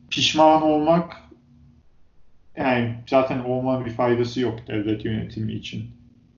[0.10, 1.18] pişman olmak
[2.58, 5.86] yani zaten olma bir faydası yok devlet yönetimi için.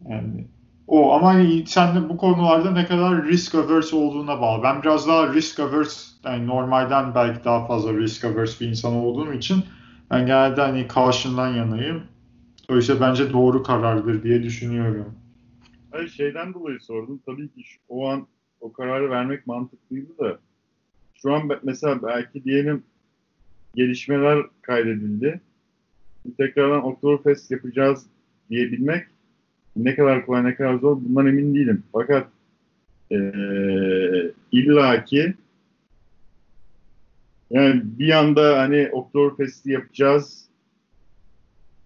[0.10, 0.48] Yani
[0.88, 4.64] o ama hani sen de bu konularda ne kadar risk averse olduğuna bağlı.
[4.64, 9.34] Ben biraz daha risk averse yani normalden belki daha fazla risk averse bir insan olduğum
[9.34, 9.64] için
[10.12, 12.04] ben genelde hani caution'dan yanayım.
[12.70, 15.16] Dolayısıyla bence doğru karardır diye düşünüyorum.
[15.92, 17.20] Hayır şeyden dolayı sordum.
[17.26, 18.28] Tabii ki şu, o an
[18.62, 20.40] o kararı vermek mantıklıydı da
[21.22, 22.84] şu an mesela belki diyelim
[23.76, 25.42] gelişmeler kaydedildi.
[26.38, 28.06] Tekrardan Oktoberfest yapacağız
[28.50, 29.08] diyebilmek
[29.76, 31.84] ne kadar kolay ne kadar zor bundan emin değilim.
[31.92, 32.28] Fakat
[33.12, 35.34] ee, illaki
[37.52, 40.43] yani bir anda hani Oktoberfest'i yapacağız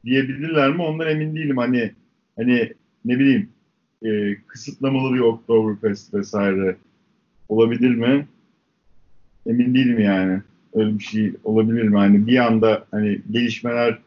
[0.05, 1.57] diyebilirler mi ondan emin değilim.
[1.57, 1.91] Hani
[2.35, 2.73] hani
[3.05, 3.49] ne bileyim
[4.03, 6.75] e, kısıtlamalı bir Oktoberfest vesaire
[7.49, 8.27] olabilir mi?
[9.45, 10.41] Emin değilim yani.
[10.73, 11.97] Öyle bir şey olabilir mi?
[11.97, 13.99] Hani bir anda hani gelişmeler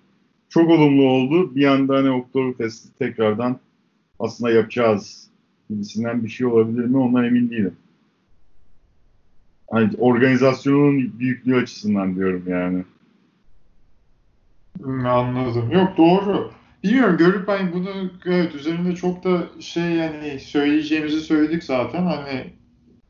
[0.49, 1.55] çok olumlu oldu.
[1.55, 3.59] Bir anda hani Oktoberfest'i tekrardan
[4.19, 5.31] aslında yapacağız
[5.71, 6.97] gibisinden bir şey olabilir mi?
[6.97, 7.77] Ondan emin değilim.
[9.71, 12.85] Hani organizasyonun büyüklüğü açısından diyorum yani.
[14.83, 15.71] Hmm, anladım.
[15.71, 16.51] Yok doğru.
[16.85, 22.07] Bilmiyorum görüp hani bunu evet üzerinde çok da şey yani söyleyeceğimizi söyledik zaten.
[22.07, 22.53] Hani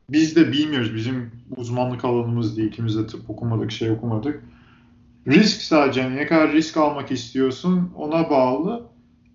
[0.09, 0.95] biz de bilmiyoruz.
[0.95, 2.67] Bizim uzmanlık alanımız değil.
[2.67, 4.43] İkimiz de tıp okumadık, şey okumadık.
[5.27, 8.83] Risk sadece hani ne kadar risk almak istiyorsun ona bağlı.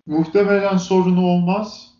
[0.05, 1.91] Muhtemelen sorun olmaz.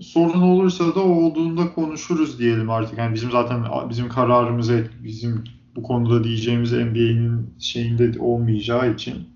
[0.00, 2.98] Sorun olursa da olduğunda konuşuruz diyelim artık.
[2.98, 4.70] Yani bizim zaten bizim kararımız
[5.04, 5.44] bizim
[5.76, 9.33] bu konuda diyeceğimiz NBA'nin şeyinde olmayacağı için.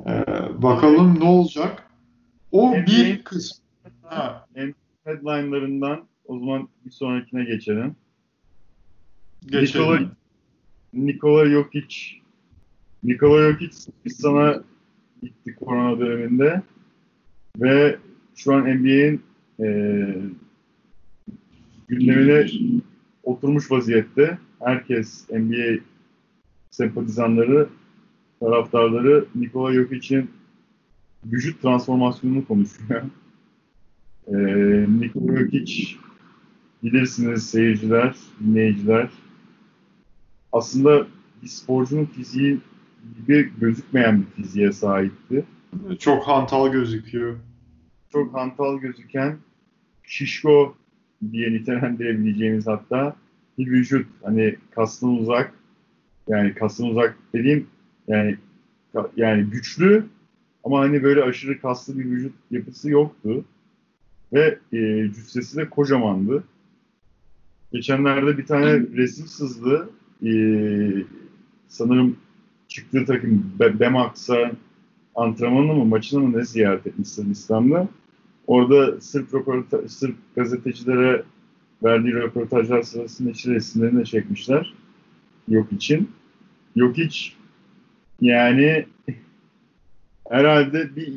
[0.00, 0.24] Ee,
[0.62, 1.90] bakalım ne olacak.
[2.52, 3.58] O NBA, bir kısım.
[4.02, 4.46] Ha.
[5.04, 7.96] Headline'larından o zaman bir sonrakine geçelim.
[9.46, 9.84] Geçelim.
[9.84, 10.10] Nikola,
[10.92, 11.96] Nikola Jokic
[13.04, 13.76] Nikola Jokic
[14.08, 14.62] sana
[15.22, 16.62] gitti korona döneminde
[17.58, 17.98] ve
[18.36, 19.22] şu an NBA'in
[19.60, 19.66] e,
[21.88, 22.46] gündemine
[23.22, 24.38] oturmuş vaziyette.
[24.64, 25.82] Herkes NBA
[26.70, 27.68] sempatizanları,
[28.40, 30.30] taraftarları Nikola Jokic'in
[31.24, 33.02] vücut transformasyonunu konuşuyor.
[34.28, 34.36] E,
[35.00, 35.96] Nikola Jokic
[36.82, 39.08] bilirsiniz seyirciler, dinleyiciler.
[40.52, 41.06] Aslında
[41.42, 42.58] bir sporcunun fiziği
[43.16, 45.44] gibi gözükmeyen bir fiziğe sahipti.
[45.98, 47.36] Çok hantal gözüküyor.
[48.12, 49.38] Çok hantal gözüken,
[50.02, 50.76] şişko
[51.32, 53.16] diye nitelendirebileceğimiz hatta
[53.58, 54.06] bir vücut.
[54.22, 55.52] Hani kastan uzak,
[56.28, 57.66] yani kastan uzak dediğim
[58.08, 58.36] yani
[59.16, 60.04] yani güçlü
[60.64, 63.44] ama hani böyle aşırı kaslı bir vücut yapısı yoktu.
[64.32, 66.44] Ve e, cüssesi de kocamandı.
[67.72, 69.90] Geçenlerde bir tane resim sızdı.
[70.26, 70.30] E,
[71.68, 72.16] sanırım
[72.68, 74.52] çıktığı takım Bemax'a
[75.14, 77.88] antrenmanı mı maçını mı ne ziyaret etmiş Sırbistan'da.
[78.46, 81.22] Orada Sırp, röporta- Sırp gazetecilere
[81.82, 84.74] verdiği röportajlar sırasında işte resimlerini de çekmişler.
[85.48, 86.10] Yok için.
[86.76, 87.36] Yok hiç
[88.20, 88.86] yani
[90.30, 91.12] herhalde bir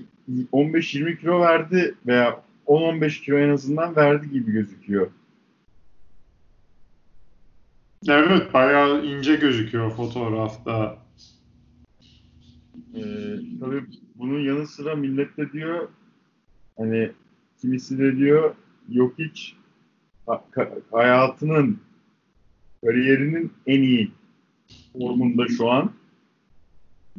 [0.54, 5.12] 15-20 kilo verdi veya 10-15 kilo en azından verdi gibi gözüküyor.
[8.08, 10.98] Evet bayağı ince gözüküyor fotoğrafta.
[12.96, 13.02] Ee,
[13.60, 13.84] tabii
[14.16, 15.90] bunun yanı sıra millet de diyor
[16.78, 17.12] hani
[17.62, 18.56] kimisi de diyor
[18.90, 19.56] yok hiç
[20.92, 21.80] hayatının
[22.86, 24.12] kariyerinin en iyi
[24.94, 25.99] formunda şu an.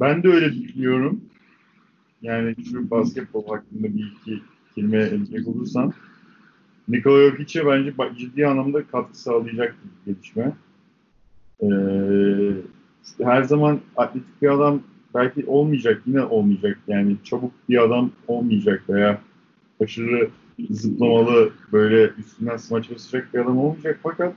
[0.00, 1.20] Ben de öyle düşünüyorum.
[2.22, 4.42] Yani şu basketbol hakkında bir iki
[4.74, 5.92] kelime edecek olursam
[6.88, 9.74] Nikola Jokic'e bence ciddi anlamda katkı sağlayacak
[10.06, 10.52] bir gelişme.
[11.62, 11.66] Ee,
[13.04, 14.80] işte her zaman atletik bir adam
[15.14, 16.78] belki olmayacak, yine olmayacak.
[16.88, 19.20] Yani çabuk bir adam olmayacak veya
[19.80, 20.30] aşırı
[20.70, 24.34] zıplamalı böyle üstünden smaç basacak bir adam olmayacak fakat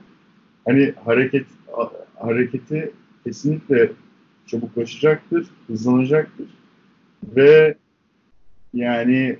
[0.64, 1.46] hani hareket
[2.14, 2.92] hareketi
[3.24, 3.92] kesinlikle
[4.46, 6.46] çabuklaşacaktır, hızlanacaktır
[7.36, 7.74] ve
[8.74, 9.38] yani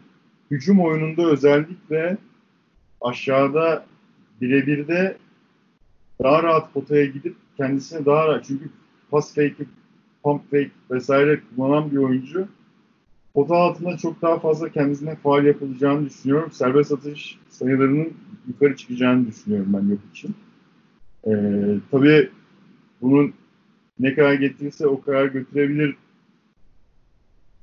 [0.50, 2.16] hücum oyununda özellikle
[3.00, 3.86] aşağıda
[4.40, 5.16] birebir de
[6.22, 8.70] daha rahat potaya gidip kendisine daha rahat çünkü
[9.10, 9.66] pas fake'i
[10.22, 12.48] pump fake vesaire kullanan bir oyuncu
[13.34, 16.52] pota altında çok daha fazla kendisine faal yapılacağını düşünüyorum.
[16.52, 18.12] Serbest atış sayılarının
[18.48, 20.34] yukarı çıkacağını düşünüyorum ben yok için.
[21.26, 21.32] Ee,
[21.90, 22.30] tabii
[23.02, 23.34] bunun
[23.98, 25.96] ne kadar getirirse o kadar götürebilir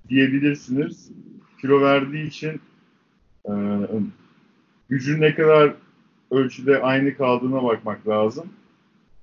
[0.10, 1.12] diyebilirsiniz.
[1.62, 2.62] kilo verdiği için
[3.46, 3.54] e,
[4.90, 5.74] gücün ne kadar
[6.32, 8.50] ölçüde aynı kaldığına bakmak lazım.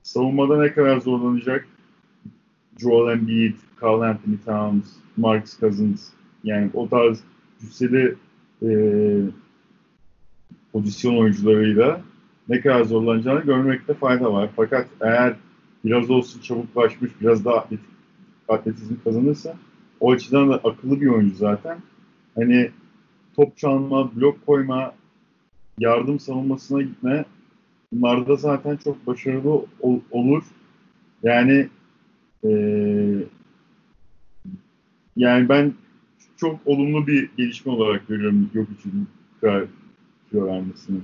[0.02, 1.68] Savunmada ne kadar zorlanacak
[2.78, 4.86] Joel Embiid, Carl Anthony Towns,
[5.16, 6.08] Marcus Cousins
[6.44, 7.20] yani o tarz
[7.60, 8.14] cüsseli
[8.62, 8.70] e,
[10.72, 12.00] pozisyon oyuncularıyla
[12.48, 14.50] ne kadar zorlanacağını görmekte fayda var.
[14.56, 15.36] Fakat eğer
[15.84, 17.86] biraz olsun çabuklaşmış, biraz daha atletik,
[18.48, 19.56] atletizm kazanırsa
[20.00, 21.78] o açıdan da akıllı bir oyuncu zaten.
[22.34, 22.70] Hani
[23.36, 24.94] top çalma, blok koyma,
[25.78, 27.24] yardım savunmasına gitme
[27.92, 30.44] bunlarda zaten çok başarılı ol, olur.
[31.22, 31.68] Yani
[32.44, 32.50] e,
[35.16, 35.72] yani ben
[36.36, 39.08] çok olumlu bir gelişme olarak görüyorum yok için
[40.30, 41.00] kilo vermesini.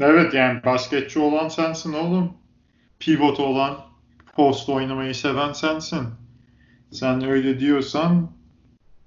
[0.00, 2.32] Evet yani basketçi olan sensin oğlum.
[2.98, 3.76] Pivot olan,
[4.34, 6.06] post oynamayı seven sensin.
[6.90, 8.30] Sen öyle diyorsan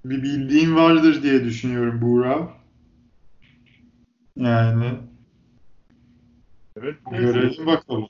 [0.06, 2.50] bir bildiğin vardır diye düşünüyorum Buğra.
[4.36, 4.94] Yani
[6.82, 8.10] evet, görelim bakalım.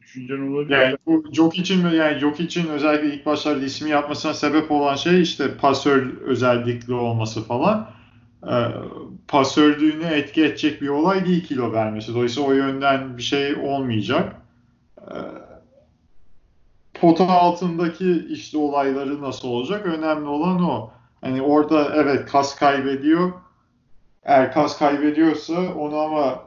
[0.00, 0.78] Düşüncen olabilir.
[0.78, 5.22] Yani bu Jok için yani Jok için özellikle ilk başlarda ismi yapmasına sebep olan şey
[5.22, 7.99] işte pasör özellikli olması falan.
[8.46, 8.66] Ee,
[9.28, 12.14] pasörlüğünü etki edecek bir olay değil kilo vermesi.
[12.14, 14.36] Dolayısıyla o yönden bir şey olmayacak.
[14.98, 15.14] Ee,
[16.94, 19.86] pota altındaki işte olayları nasıl olacak?
[19.86, 20.90] Önemli olan o.
[21.20, 23.32] Hani orada evet kas kaybediyor.
[24.22, 26.42] Eğer kas kaybediyorsa onu ama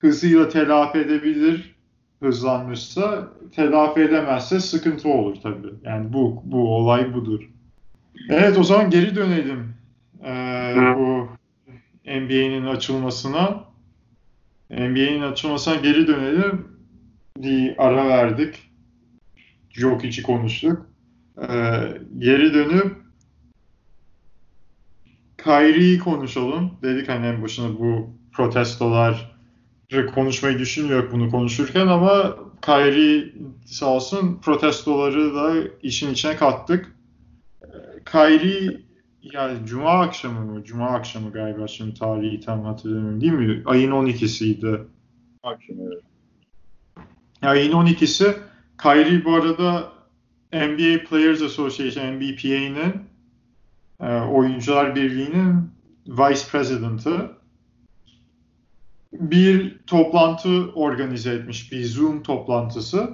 [0.00, 1.78] hızıyla telafi edebilir
[2.22, 5.74] hızlanmışsa telafi edemezse sıkıntı olur tabii.
[5.84, 7.50] Yani bu bu olay budur.
[8.28, 9.77] Evet o zaman geri dönelim
[10.24, 11.28] ee, bu
[12.06, 13.64] NBA'nin açılmasına.
[14.70, 16.68] NBA'nin açılmasına geri dönelim.
[17.38, 18.70] Bir ara verdik.
[19.70, 20.86] Jokic'i konuştuk.
[21.38, 21.46] Ee,
[22.18, 22.96] geri dönüp
[25.44, 26.70] Kyrie'yi konuşalım.
[26.82, 29.38] Dedik hani en başına bu protestolar
[30.14, 33.32] konuşmayı düşünmüyor bunu konuşurken ama Kyrie
[33.66, 36.96] sağ olsun protestoları da işin içine kattık.
[38.12, 38.87] Kyrie
[39.32, 40.64] yani Cuma akşamı mı?
[40.64, 43.62] Cuma akşamı galiba şimdi tarihi tam hatırlamıyorum değil mi?
[43.66, 44.84] Ayın 12'siydi.
[45.42, 46.02] Akşam evet.
[47.42, 48.34] Ayın 12'si
[48.82, 49.92] Kyrie bu arada
[50.52, 53.02] NBA Players Association, NBPA'nın
[54.00, 55.70] e, Oyuncular Birliği'nin
[56.06, 57.30] Vice President'ı
[59.12, 63.10] bir toplantı organize etmiş, bir Zoom toplantısı.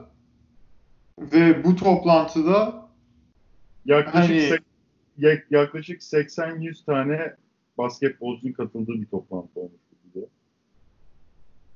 [1.18, 2.88] Ve bu toplantıda
[3.84, 4.58] yaklaşık hani,
[5.50, 7.34] yaklaşık 80-100 tane
[7.78, 9.84] basketbolcunun katıldığı bir toplantı olmuş.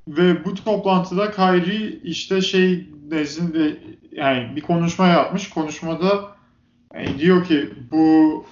[0.08, 3.78] Ve bu toplantıda Kyrie işte şey nezdinde
[4.12, 5.50] yani bir konuşma yapmış.
[5.50, 6.36] Konuşmada
[6.94, 8.46] yani diyor ki bu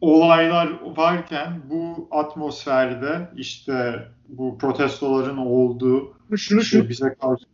[0.00, 7.44] olaylar varken bu atmosferde işte bu protestoların olduğu şunu işte şunu, bize karşı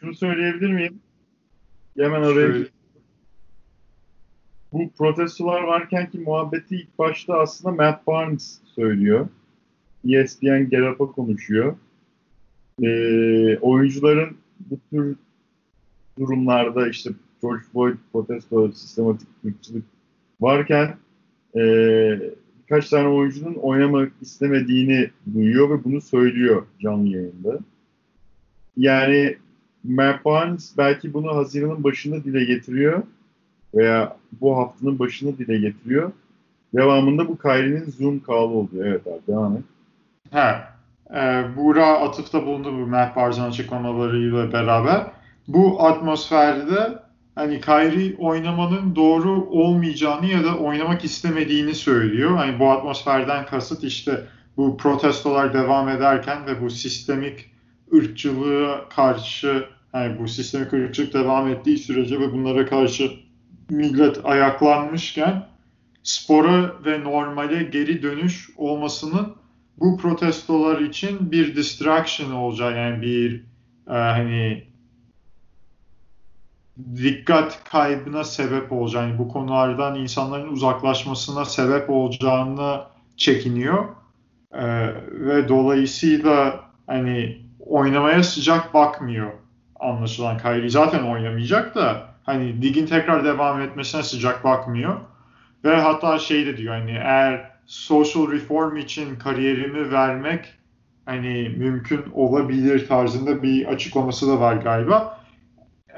[0.00, 1.00] şunu söyleyebilir miyim?
[1.98, 2.64] Hemen araya
[4.72, 9.28] bu protestolar varken ki muhabbeti ilk başta aslında Matt Barnes söylüyor.
[10.08, 11.76] ESPN Get konuşuyor.
[12.82, 15.16] Ee, oyuncuların bu tür
[16.18, 17.10] durumlarda işte
[17.42, 19.84] George Floyd protesto, sistematik ırkçılık
[20.40, 20.96] varken
[21.56, 21.60] e,
[22.62, 27.58] birkaç tane oyuncunun oynamak istemediğini duyuyor ve bunu söylüyor canlı yayında.
[28.76, 29.36] Yani
[29.84, 33.02] Matt Barnes belki bunu Haziran'ın başında dile getiriyor
[33.74, 36.12] veya bu haftanın başında dile getiriyor.
[36.74, 38.86] Devamında bu Kyrie'nin Zoom call oluyor.
[38.86, 39.62] Evet abi devam et.
[40.30, 40.74] Ha,
[41.14, 45.06] e, Buğra atıfta bulundu bu Matt Barnes'ın açıklamalarıyla beraber.
[45.48, 46.98] Bu atmosferde
[47.34, 52.36] hani Kyrie oynamanın doğru olmayacağını ya da oynamak istemediğini söylüyor.
[52.36, 54.24] Hani bu atmosferden kasıt işte
[54.56, 57.50] bu protestolar devam ederken ve bu sistemik
[57.94, 59.64] ırkçılığa karşı
[59.94, 63.10] yani bu sistemik ırkçılık devam ettiği sürece ve bunlara karşı
[63.70, 65.46] millet ayaklanmışken
[66.02, 69.34] spora ve normale geri dönüş olmasının
[69.76, 73.44] bu protestolar için bir distraction olacağı yani bir
[73.88, 74.68] e, hani
[76.96, 82.80] dikkat kaybına sebep olacağını, bu konulardan insanların uzaklaşmasına sebep olacağını
[83.16, 83.84] çekiniyor.
[84.52, 89.32] Ee, ve dolayısıyla hani oynamaya sıcak bakmıyor
[89.80, 90.38] anlaşılan.
[90.38, 94.96] Kyrie zaten oynamayacak da hani ligin tekrar devam etmesine sıcak bakmıyor.
[95.64, 100.54] Ve hatta şey de diyor hani eğer social reform için kariyerimi vermek
[101.06, 105.18] hani mümkün olabilir tarzında bir açıklaması da var galiba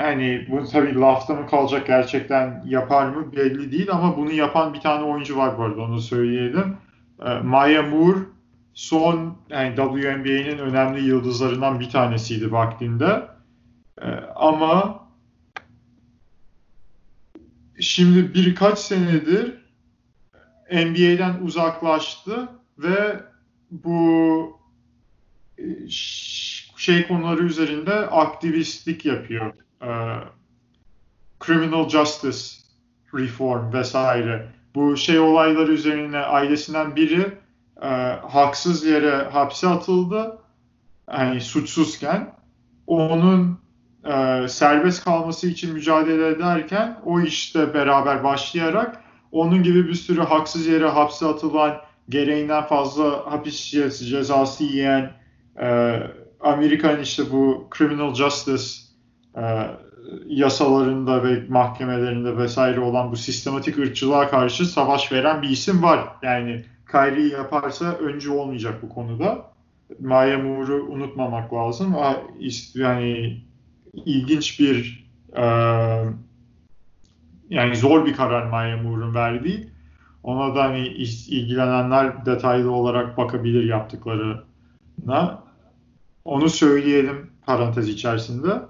[0.01, 4.81] hani bu tabii lafta mı kalacak gerçekten yapar mı belli değil ama bunu yapan bir
[4.81, 6.77] tane oyuncu var bu arada onu söyleyelim.
[7.27, 8.19] E, Maya Moore
[8.75, 13.23] son yani WNBA'nin önemli yıldızlarından bir tanesiydi vaktinde.
[14.03, 14.07] E,
[14.37, 15.00] ama
[17.81, 19.55] şimdi birkaç senedir
[20.73, 23.21] NBA'den uzaklaştı ve
[23.71, 24.61] bu
[25.59, 25.65] e,
[26.77, 29.55] şey konuları üzerinde aktivistlik yapıyor.
[29.83, 30.17] Ee,
[31.47, 32.39] criminal justice
[33.15, 34.49] reform vesaire.
[34.75, 37.39] Bu şey olayları üzerine ailesinden biri
[37.83, 37.87] e,
[38.29, 40.39] haksız yere hapse atıldı.
[41.13, 42.35] Yani suçsuzken
[42.87, 43.61] onun
[44.05, 50.67] e, serbest kalması için mücadele ederken o işte beraber başlayarak onun gibi bir sürü haksız
[50.67, 51.77] yere hapse atılan
[52.09, 53.71] gereğinden fazla hapis
[54.01, 55.13] cezası yiyen
[55.61, 55.99] e,
[56.41, 58.65] Amerikan işte bu criminal justice
[59.37, 59.43] e,
[60.27, 66.09] yasalarında ve mahkemelerinde vesaire olan bu sistematik ırkçılığa karşı savaş veren bir isim var.
[66.23, 69.51] Yani Kyrie yaparsa öncü olmayacak bu konuda.
[70.01, 71.97] Maya Moore'u unutmamak lazım.
[72.75, 73.41] Yani
[73.93, 75.45] ilginç bir e,
[77.51, 79.71] yani zor bir karar Maya Moore'un verdiği.
[80.23, 85.43] Ona da hani ilgilenenler detaylı olarak bakabilir yaptıklarına.
[86.25, 88.63] Onu söyleyelim parantez içerisinde.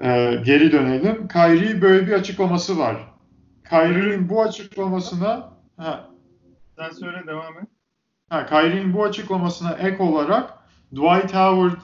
[0.00, 1.28] Ee, geri dönelim.
[1.28, 2.96] Kyrie böyle bir açıklaması var.
[3.68, 6.10] Kyrie'nin bu açıklamasına ha,
[6.76, 7.68] sen söyle devam et.
[8.28, 10.54] Ha, Kyrie'nin bu açıklamasına ek olarak
[10.92, 11.80] Dwight Howard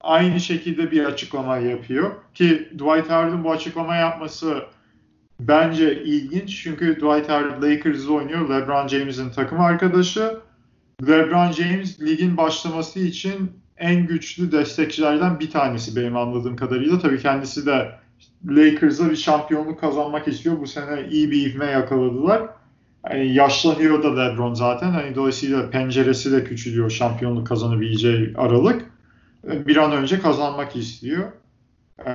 [0.00, 2.10] aynı şekilde bir açıklama yapıyor.
[2.34, 4.62] Ki Dwight Howard'ın bu açıklama yapması
[5.40, 6.62] bence ilginç.
[6.62, 8.48] Çünkü Dwight Howard Lakers'da oynuyor.
[8.50, 10.38] LeBron James'in takım arkadaşı.
[11.08, 16.98] LeBron James ligin başlaması için en güçlü destekçilerden bir tanesi benim anladığım kadarıyla.
[16.98, 17.92] Tabii kendisi de
[18.48, 20.60] Lakers'a bir şampiyonluk kazanmak istiyor.
[20.60, 22.42] Bu sene iyi bir ivme yakaladılar.
[23.10, 24.90] Yani yaşlanıyor da LeBron zaten.
[24.90, 28.84] Hani dolayısıyla penceresi de küçülüyor şampiyonluk kazanabileceği aralık.
[29.44, 31.32] Bir an önce kazanmak istiyor.
[32.06, 32.08] Ee,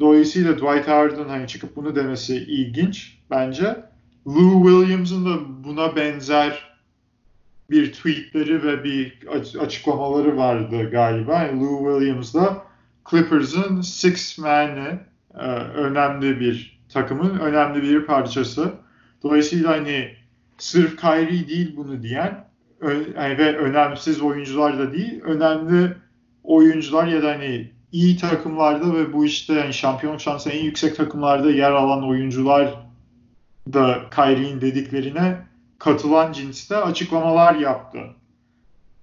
[0.00, 3.84] dolayısıyla Dwight Howard'ın hani çıkıp bunu demesi ilginç bence.
[4.26, 6.70] Lou Williams'ın da buna benzer
[7.70, 9.18] bir tweetleri ve bir
[9.60, 11.42] açıklamaları vardı galiba.
[11.42, 12.62] Yani Lou Williams da
[13.10, 14.98] Clippers'ın six man'i
[15.34, 18.72] e, önemli bir takımın önemli bir parçası.
[19.22, 20.14] Dolayısıyla hani
[20.58, 22.44] sırf Kyrie değil bunu diyen
[22.82, 25.96] ve önemsiz oyuncular da değil, önemli
[26.50, 31.50] oyuncular ya da hani iyi takımlarda ve bu işte yani şampiyonluk şansı en yüksek takımlarda
[31.50, 32.74] yer alan oyuncular
[33.72, 35.36] da Kyrie'nin dediklerine
[35.78, 37.98] katılan cinste açıklamalar yaptı.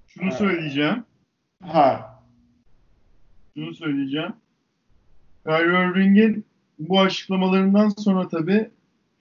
[0.08, 1.04] Şunu söyleyeceğim.
[1.64, 2.20] Ha.
[3.54, 4.34] Şunu söyleyeceğim.
[5.46, 6.46] Kyrie Irving'in
[6.80, 8.70] bu açıklamalarından sonra tabii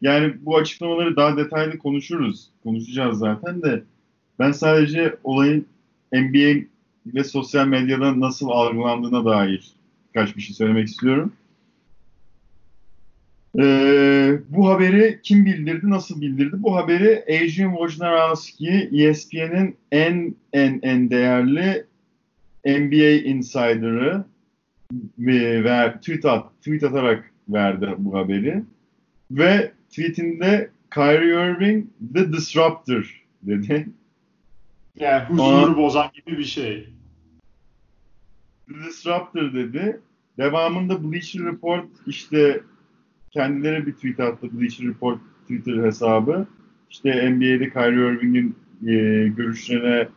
[0.01, 2.51] yani bu açıklamaları daha detaylı konuşuruz.
[2.63, 3.85] Konuşacağız zaten de
[4.39, 5.67] ben sadece olayın
[6.13, 6.67] NBA
[7.15, 9.73] ve sosyal medyada nasıl algılandığına dair
[10.09, 11.33] birkaç bir şey söylemek istiyorum.
[13.59, 16.63] Ee, bu haberi kim bildirdi, nasıl bildirdi?
[16.63, 21.85] Bu haberi Adrian Wojnarowski, ESPN'in en en en değerli
[22.67, 24.25] NBA insider'ı
[25.19, 28.63] ve, ve tweet, at, tweet atarak verdi bu haberi.
[29.31, 33.89] Ve tweetinde Kyrie Irving the disruptor dedi.
[35.01, 36.89] Yani huzuru Aa, bozan gibi bir şey.
[38.69, 40.01] Disruptor dedi.
[40.39, 42.61] Devamında Bleacher Report işte
[43.31, 44.49] kendileri bir tweet attı.
[44.53, 46.47] Bleacher Report Twitter hesabı.
[46.91, 48.57] İşte NBA'de Kyrie Irving'in
[48.87, 50.09] e, görüşlerine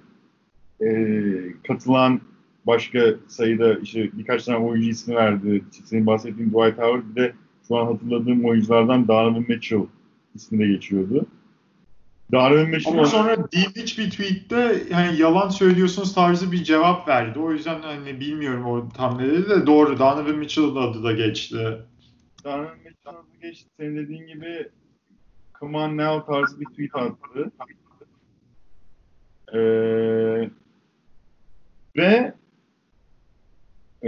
[0.82, 0.92] e,
[1.68, 2.22] katılan
[2.68, 5.64] başka sayıda işte birkaç tane oyuncu ismi verdi.
[5.72, 7.34] İşte senin bahsettiğin Dwight Howard bir de
[7.68, 9.86] şu an hatırladığım oyunculardan Donovan Mitchell
[10.36, 11.26] ismi de geçiyordu.
[12.32, 17.40] Donovan Mitchell Ama sonra Divic bir tweette yani yalan söylüyorsunuz tarzı bir cevap verdi.
[17.40, 21.78] O yüzden hani bilmiyorum o tam ne dedi de doğru Donovan Mitchell'ın adı da geçti.
[22.44, 23.70] Donovan Mitchell adı geçti.
[23.78, 24.70] Senin dediğin gibi
[25.60, 27.52] Come on now tarzı bir tweet attı.
[29.54, 30.50] Ee,
[31.96, 32.34] ve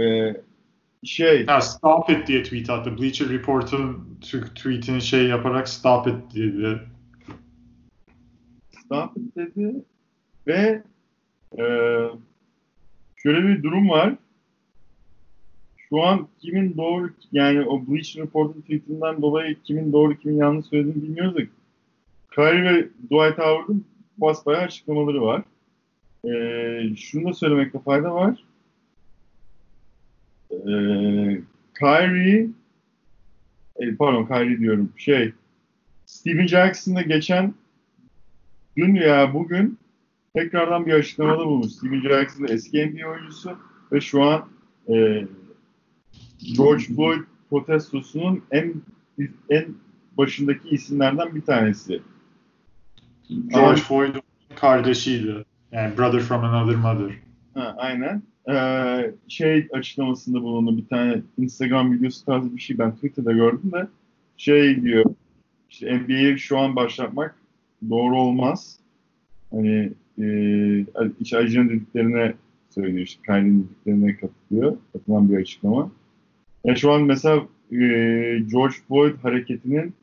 [0.02, 0.34] e,
[1.04, 1.46] şey...
[1.46, 2.98] Ha, stop it diye tweet attı.
[2.98, 4.18] Bleacher Report'un
[4.54, 6.80] tweetini şey yaparak stop it dedi.
[9.16, 9.74] İt dedi
[10.46, 10.82] ve
[11.58, 11.64] e,
[13.16, 14.14] şöyle bir durum var.
[15.76, 21.02] Şu an kimin doğru yani o Bleacher Report'un tweetinden dolayı kimin doğru kimin yanlış söylediğini
[21.02, 21.40] bilmiyoruz da
[22.34, 23.84] Kyrie ve Dwight Howard'ın
[24.18, 25.42] basbayağı açıklamaları var.
[26.24, 28.44] Ee, şunu da söylemekte fayda var.
[30.50, 31.40] Ee,
[31.78, 32.48] Kyrie
[33.76, 34.92] e, pardon Kyrie diyorum.
[34.96, 35.32] Şey
[36.06, 37.54] Steven Jackson'da geçen
[38.76, 39.78] dün ya bugün
[40.36, 41.72] tekrardan bir açıklamada bulmuş.
[41.72, 43.58] Steven Jackson eski NBA oyuncusu
[43.92, 44.48] ve şu an
[44.88, 45.26] e,
[46.56, 48.74] George Floyd protestosunun en
[49.50, 49.66] en
[50.18, 52.02] başındaki isimlerden bir tanesi.
[53.48, 54.22] George Floyd'un
[54.56, 55.44] kardeşiydi.
[55.72, 57.14] Yani brother from another mother.
[57.54, 58.22] Ha, aynen.
[58.50, 63.86] Ee, şey açıklamasında bulundu bir tane Instagram videosu tarzı bir şey ben Twitter'da gördüm de
[64.36, 65.04] şey diyor
[65.70, 67.41] işte NBA'yi şu an başlatmak
[67.90, 68.78] doğru olmaz.
[69.50, 70.26] Hani e,
[71.20, 72.34] işte Aycı'nın dediklerine
[72.70, 74.76] söylüyor işte Kyrie'nin dediklerine katılıyor.
[74.92, 75.90] Katılan bir açıklama.
[76.64, 77.36] Ya şu an mesela
[77.72, 77.78] e,
[78.52, 79.94] George Floyd hareketinin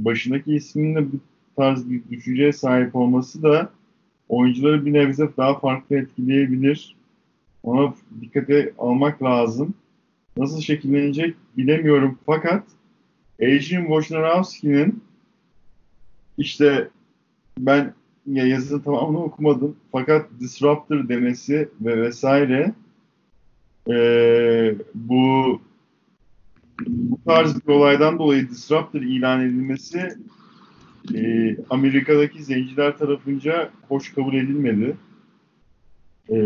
[0.00, 1.16] başındaki isminin de bu
[1.56, 3.70] tarz bir düşünceye sahip olması da
[4.28, 6.96] oyuncuları bir nebze daha farklı etkileyebilir.
[7.62, 9.74] Ona dikkate almak lazım.
[10.36, 12.64] Nasıl şekillenecek bilemiyorum fakat
[13.40, 15.02] Adrian Wojnarowski'nin
[16.38, 16.88] işte
[17.66, 17.94] ben
[18.26, 22.74] ya yazının tamamını okumadım fakat disruptor demesi ve vesaire
[23.90, 25.60] ee, bu
[26.86, 30.14] bu tarz bir olaydan dolayı disruptor ilan edilmesi
[31.14, 34.96] e, Amerika'daki zenciler tarafınca hoş kabul edilmedi.
[36.28, 36.36] E,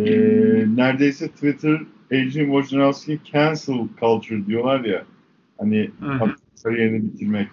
[0.77, 5.05] neredeyse Twitter Adrian Wojnarowski cancel culture diyorlar ya.
[5.59, 5.91] Hani
[6.63, 7.49] kariyerini bitirmek.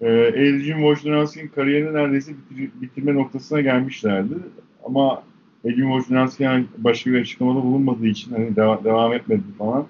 [0.00, 4.34] E, Adrian Wojnarowski'nin kariyerini neredeyse bitir, bitirme noktasına gelmişlerdi.
[4.84, 5.22] Ama
[5.64, 9.86] Adrian Wojnarowski yani başka bir açıklamada bulunmadığı için hani deva, devam etmedi falan.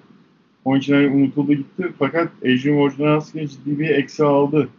[0.65, 1.87] Onun için hani unutuldu gitti.
[1.99, 4.69] Fakat Adrian Wojnarowski ciddi bir eksi aldı.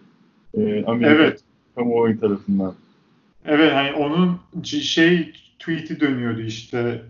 [0.54, 1.40] E, Amerika evet.
[1.74, 2.74] kamuoyu tarafından.
[3.46, 7.02] Evet hani onun şey tweet'i dönüyordu işte.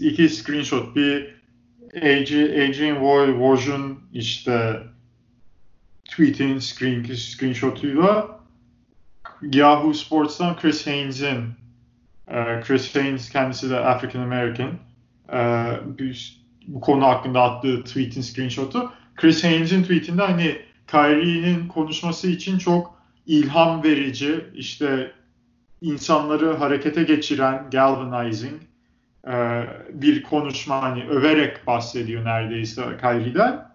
[0.00, 0.96] iki screenshot.
[0.96, 1.34] Bir
[1.96, 2.94] Adrian
[3.30, 4.76] Woj'un işte
[6.08, 8.40] tweet'in screen, screenshot'uyla
[9.42, 11.44] Yahoo Sports'tan Chris Haynes'in
[12.64, 14.72] Chris Haynes kendisi de African American
[15.98, 18.92] bir bu konu hakkında attığı tweet'in screenshot'u.
[19.16, 25.12] Chris Haynes'in tweet'inde hani Kyrie'nin konuşması için çok ilham verici, işte
[25.80, 28.62] insanları harekete geçiren, galvanizing
[29.26, 33.68] e, bir konuşma hani överek bahsediyor neredeyse Kyrie'den.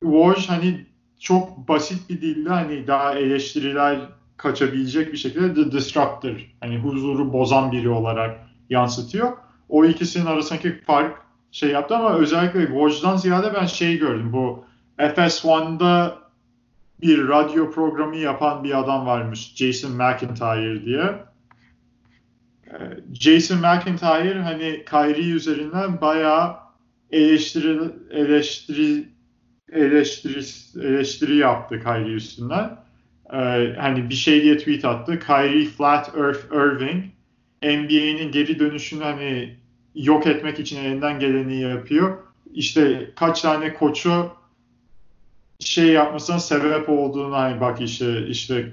[0.00, 0.86] Woj hani
[1.20, 3.98] çok basit bir dille hani daha eleştiriler
[4.36, 8.40] kaçabilecek bir şekilde The Disruptor hani huzuru bozan biri olarak
[8.70, 9.32] yansıtıyor.
[9.68, 14.32] O ikisinin arasındaki fark şey yaptı ama özellikle Woj'dan ziyade ben şey gördüm.
[14.32, 14.64] Bu
[14.98, 16.18] FS1'da
[17.00, 19.52] bir radyo programı yapan bir adam varmış.
[19.54, 21.24] Jason McIntyre diye.
[22.66, 22.74] Ee,
[23.20, 26.56] Jason McIntyre hani Kyrie üzerinden bayağı
[27.10, 29.08] eleştiri eleştiri
[29.72, 30.40] eleştiri
[30.88, 32.78] eleştiri yaptı Kyrie üstünden.
[33.32, 33.36] Ee,
[33.78, 35.18] hani bir şey diye tweet attı.
[35.18, 37.04] Kyrie Flat Earth Irving
[37.62, 39.56] NBA'nin geri dönüşünü hani
[39.94, 42.18] yok etmek için elinden geleni yapıyor.
[42.54, 44.30] İşte kaç tane koçu
[45.60, 48.72] şey yapmasına sebep olduğunu hani bak işte işte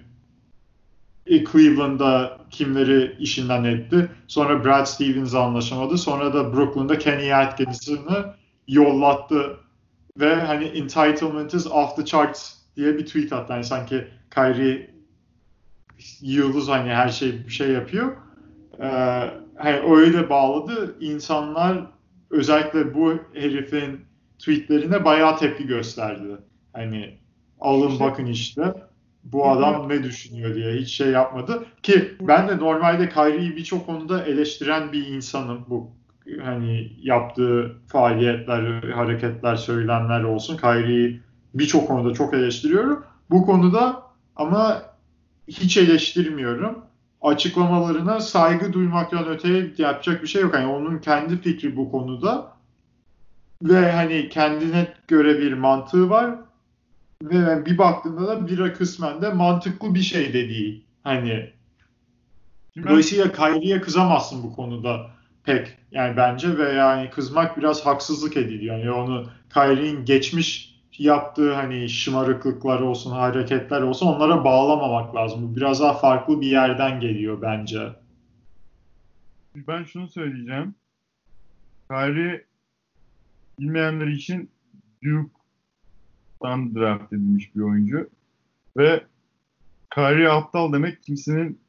[1.28, 4.10] Cleveland'da kimleri işinden etti.
[4.28, 5.98] Sonra Brad Stevens anlaşamadı.
[5.98, 8.36] Sonra da Brooklyn'da Kenny Atkinson'ı
[8.68, 9.58] yollattı.
[10.20, 13.54] Ve hani entitlement is off the charts diye bir tweet attı.
[13.54, 14.94] Yani sanki Kyrie
[16.22, 18.12] yıldız hani her şey bir şey yapıyor.
[18.80, 18.86] Ee,
[19.56, 20.96] hani öyle bağladı.
[21.00, 21.86] İnsanlar
[22.30, 24.06] özellikle bu herifin
[24.40, 26.38] tweetlerine bayağı tepki gösterdi.
[26.74, 27.18] Hani
[27.60, 28.74] alın işte, bakın işte
[29.24, 31.66] bu adam ne düşünüyor diye hiç şey yapmadı.
[31.84, 35.66] Ki ben de normalde Kyrie'yi birçok konuda eleştiren bir insanım.
[35.70, 35.92] Bu
[36.44, 40.58] hani yaptığı faaliyetler, hareketler, söylemler olsun.
[40.58, 41.20] Kyrie'yi
[41.54, 43.04] birçok konuda çok eleştiriyorum.
[43.30, 44.04] Bu konuda
[44.36, 44.82] ama
[45.48, 46.86] hiç eleştirmiyorum
[47.22, 50.54] açıklamalarına saygı duymaktan öte yapacak bir şey yok.
[50.54, 52.54] Yani onun kendi fikri bu konuda
[53.62, 56.36] ve hani kendine göre bir mantığı var
[57.24, 60.84] ve bir baktığında da bira kısmen de mantıklı bir şey de değil.
[61.04, 61.50] Hani
[62.84, 65.13] dolayısıyla Kyrie'ye kızamazsın bu konuda
[65.44, 68.78] pek yani bence ve yani kızmak biraz haksızlık ediliyor.
[68.78, 75.52] Yani onu Kyrie'nin geçmiş yaptığı hani şımarıklıklar olsun, hareketler olsun onlara bağlamamak lazım.
[75.52, 77.90] Bu biraz daha farklı bir yerden geliyor bence.
[79.56, 80.76] Ben şunu söyleyeceğim.
[81.90, 82.46] Kyrie
[83.60, 84.50] bilmeyenler için
[85.04, 88.10] Duke'dan draft edilmiş bir oyuncu.
[88.78, 89.04] Ve
[89.96, 91.60] Kyrie aptal demek kimsenin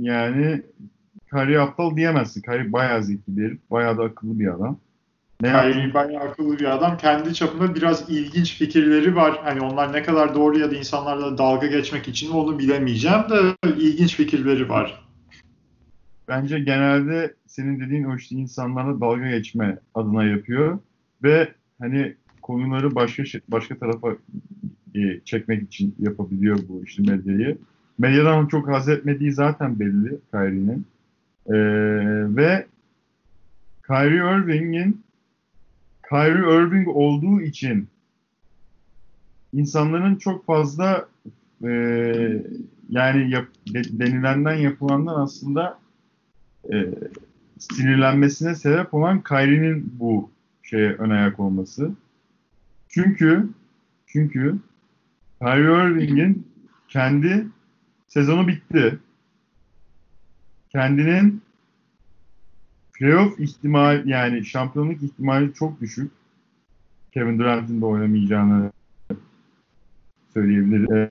[0.00, 0.62] yani
[1.30, 2.42] Kyrie aptal diyemezsin.
[2.42, 3.58] Kyrie bayağı zeki bir herif.
[3.70, 4.78] Bayağı da akıllı bir adam.
[5.40, 6.96] Ne Kyrie bayağı akıllı bir adam.
[6.96, 9.40] Kendi çapında biraz ilginç fikirleri var.
[9.44, 14.16] Hani onlar ne kadar doğru ya da insanlarla dalga geçmek için onu bilemeyeceğim de ilginç
[14.16, 15.04] fikirleri var.
[16.28, 20.78] Bence genelde senin dediğin o işte insanlarla dalga geçme adına yapıyor
[21.22, 21.48] ve
[21.80, 24.16] hani konuları başka başka tarafa
[24.94, 27.58] e, çekmek için yapabiliyor bu işte medyayı.
[27.98, 30.86] Medyadan çok haz etmediği zaten belli Kyrie'nin.
[31.48, 31.54] Ee,
[32.36, 32.66] ve
[33.86, 35.02] Kyrie Irving'in
[36.08, 37.88] Kyrie Irving olduğu için
[39.52, 41.08] insanların çok fazla
[41.64, 41.68] e,
[42.88, 45.78] yani yap, de, denilenden yapılandan aslında
[46.72, 46.76] e,
[47.58, 50.30] sinirlenmesine sebep olan Kyrie'nin bu
[50.62, 51.90] şeye ön ayak olması.
[52.88, 53.48] Çünkü
[54.06, 54.58] çünkü
[55.42, 56.46] Kyrie Irving'in
[56.88, 57.46] kendi
[58.08, 58.98] sezonu bitti.
[60.72, 61.42] Kendinin
[62.92, 66.12] playoff ihtimal yani şampiyonluk ihtimali çok düşük.
[67.14, 68.72] Kevin Durant'in de oynamayacağını
[70.34, 71.10] söyleyebiliriz.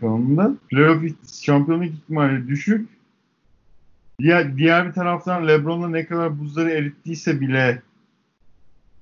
[0.00, 0.54] Kanalında.
[0.70, 1.04] Playoff
[1.42, 2.88] şampiyonluk ihtimali düşük.
[4.20, 7.82] Diğer, diğer bir taraftan LeBron'la ne kadar buzları erittiyse bile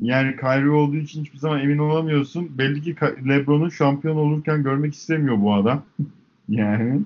[0.00, 2.58] yani Kyrie olduğu için hiçbir zaman emin olamıyorsun.
[2.58, 2.96] Belli ki
[3.28, 5.82] LeBron'u şampiyon olurken görmek istemiyor bu adam.
[6.48, 7.00] yani.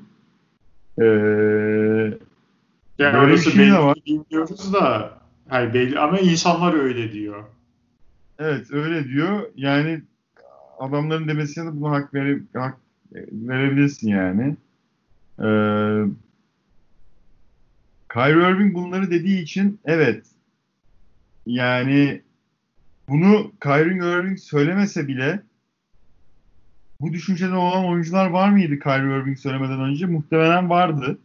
[0.98, 1.04] Ee,
[2.98, 3.98] yani böyle bir şey de var.
[4.06, 5.12] Bilmiyoruz da
[5.48, 7.44] hayır belli ama insanlar öyle diyor.
[8.38, 9.50] Evet öyle diyor.
[9.56, 10.02] Yani
[10.78, 12.78] adamların demesine de buna hak, vere, hak
[13.32, 14.56] verebilirsin yani.
[15.38, 16.04] Ee,
[18.12, 20.26] Kyrie Irving bunları dediği için evet
[21.46, 22.22] yani
[23.08, 25.42] bunu Kyrie Irving söylemese bile
[27.04, 30.06] bu düşüncede olan oyuncular var mıydı Kyrie Irving söylemeden önce?
[30.06, 31.18] Muhtemelen vardı.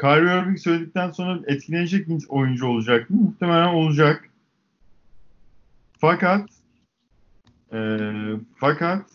[0.00, 3.16] Kyrie Irving söyledikten sonra etkilenecek oyuncu olacak mı?
[3.16, 4.28] Muhtemelen olacak.
[5.98, 6.48] Fakat
[7.72, 7.78] e,
[8.56, 9.10] fakat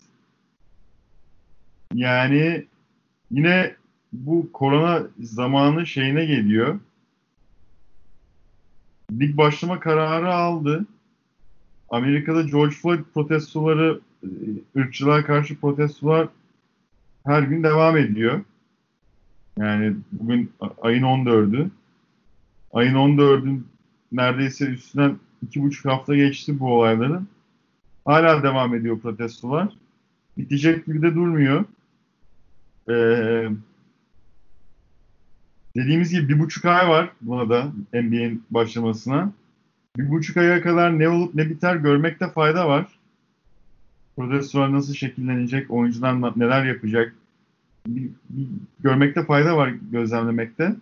[1.94, 2.66] yani
[3.30, 3.74] yine
[4.12, 6.80] bu korona zamanı şeyine geliyor.
[9.12, 10.86] Lig başlama kararı aldı.
[11.90, 14.00] Amerika'da George Floyd protestoları,
[14.76, 16.28] ırkçılığa karşı protestolar
[17.26, 18.40] her gün devam ediyor.
[19.58, 20.52] Yani bugün
[20.82, 21.70] ayın 14'ü.
[22.72, 23.66] Ayın 14'ün
[24.12, 27.28] neredeyse üstünden iki buçuk hafta geçti bu olayların.
[28.04, 29.68] Hala devam ediyor protestolar.
[30.38, 31.64] Bitecek gibi de durmuyor.
[32.90, 33.48] Ee,
[35.76, 39.32] dediğimiz gibi bir buçuk ay var buna da NBA'nin başlamasına.
[39.96, 42.97] Bir buçuk aya kadar ne olup ne biter görmekte fayda var.
[44.18, 47.14] Protestolar nasıl şekillenecek, oyuncular neler yapacak,
[47.86, 48.46] bir, bir
[48.80, 50.76] görmekte fayda var gözlemlemekte.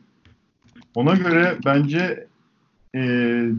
[0.94, 2.26] Ona göre bence
[2.94, 3.00] e,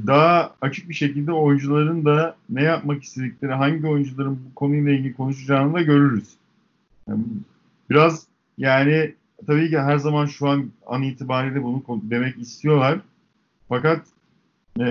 [0.07, 5.73] daha açık bir şekilde oyuncuların da ne yapmak istedikleri, hangi oyuncuların bu konuyla ilgili konuşacağını
[5.73, 6.29] da görürüz.
[7.07, 7.23] Yani
[7.89, 9.13] biraz yani
[9.47, 12.99] tabii ki her zaman şu an an itibariyle bunu demek istiyorlar.
[13.69, 14.01] Fakat
[14.79, 14.85] e,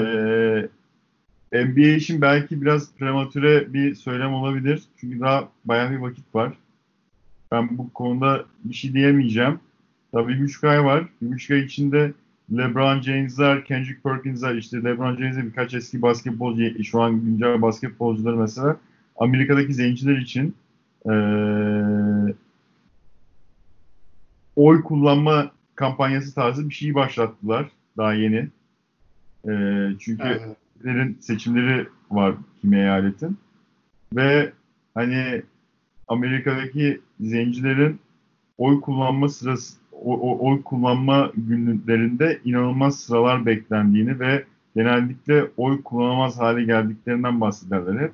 [1.53, 4.83] NBA için belki biraz prematüre bir söylem olabilir.
[5.01, 6.53] Çünkü daha bayağı bir vakit var.
[7.53, 9.61] Ben bu konuda bir şey diyemeyeceğim.
[10.13, 11.09] Tabii bir buçuk ay var.
[11.23, 12.13] Bir buçuk ay içinde
[12.53, 18.77] LeBron James'ler, Kendrick Perkins'ler, işte LeBron James'e birkaç eski basketbolcu, şu an güncel basketbolcuları mesela
[19.17, 20.55] Amerika'daki zenciler için
[21.07, 22.35] ee,
[24.57, 28.49] oy kullanma kampanyası tarzı bir şeyi başlattılar daha yeni.
[29.49, 29.53] E,
[29.99, 30.57] çünkü evet.
[31.21, 33.39] Seçimleri var kimi eyaletin.
[34.13, 34.53] Ve
[34.95, 35.43] hani
[36.09, 37.99] Amerika'daki zencilerin
[38.59, 44.45] oy kullanma sırası o, oy kullanma günlerinde inanılmaz sıralar beklendiğini ve
[44.77, 48.13] genellikle oy kullanamaz hale geldiklerinden bahsederler hep.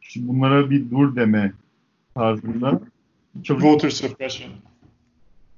[0.00, 1.52] Şimdi bunlara bir dur deme
[2.14, 2.80] tarzında
[3.42, 4.50] çalış- Voter suppression.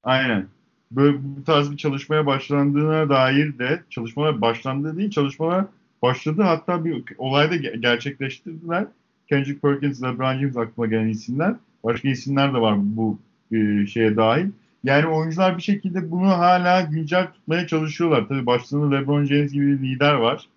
[0.05, 0.47] Aynen.
[0.91, 5.65] Böyle bu tarz bir çalışmaya başlandığına dair de çalışmalar başlandığı değil çalışmalar
[6.05, 6.43] başladı.
[6.43, 8.87] Hatta bir olayda gerçekleştirdiler.
[9.29, 11.55] Kendrick Perkins, LeBron James aklıma gelen isimler.
[11.85, 13.19] Başka isimler de var bu
[13.53, 14.47] e, şeye dahil.
[14.85, 18.29] Yani oyuncular bir şekilde bunu hala güncel tutmaya çalışıyorlar.
[18.29, 20.49] Tabii başlarında LeBron James gibi bir lider var.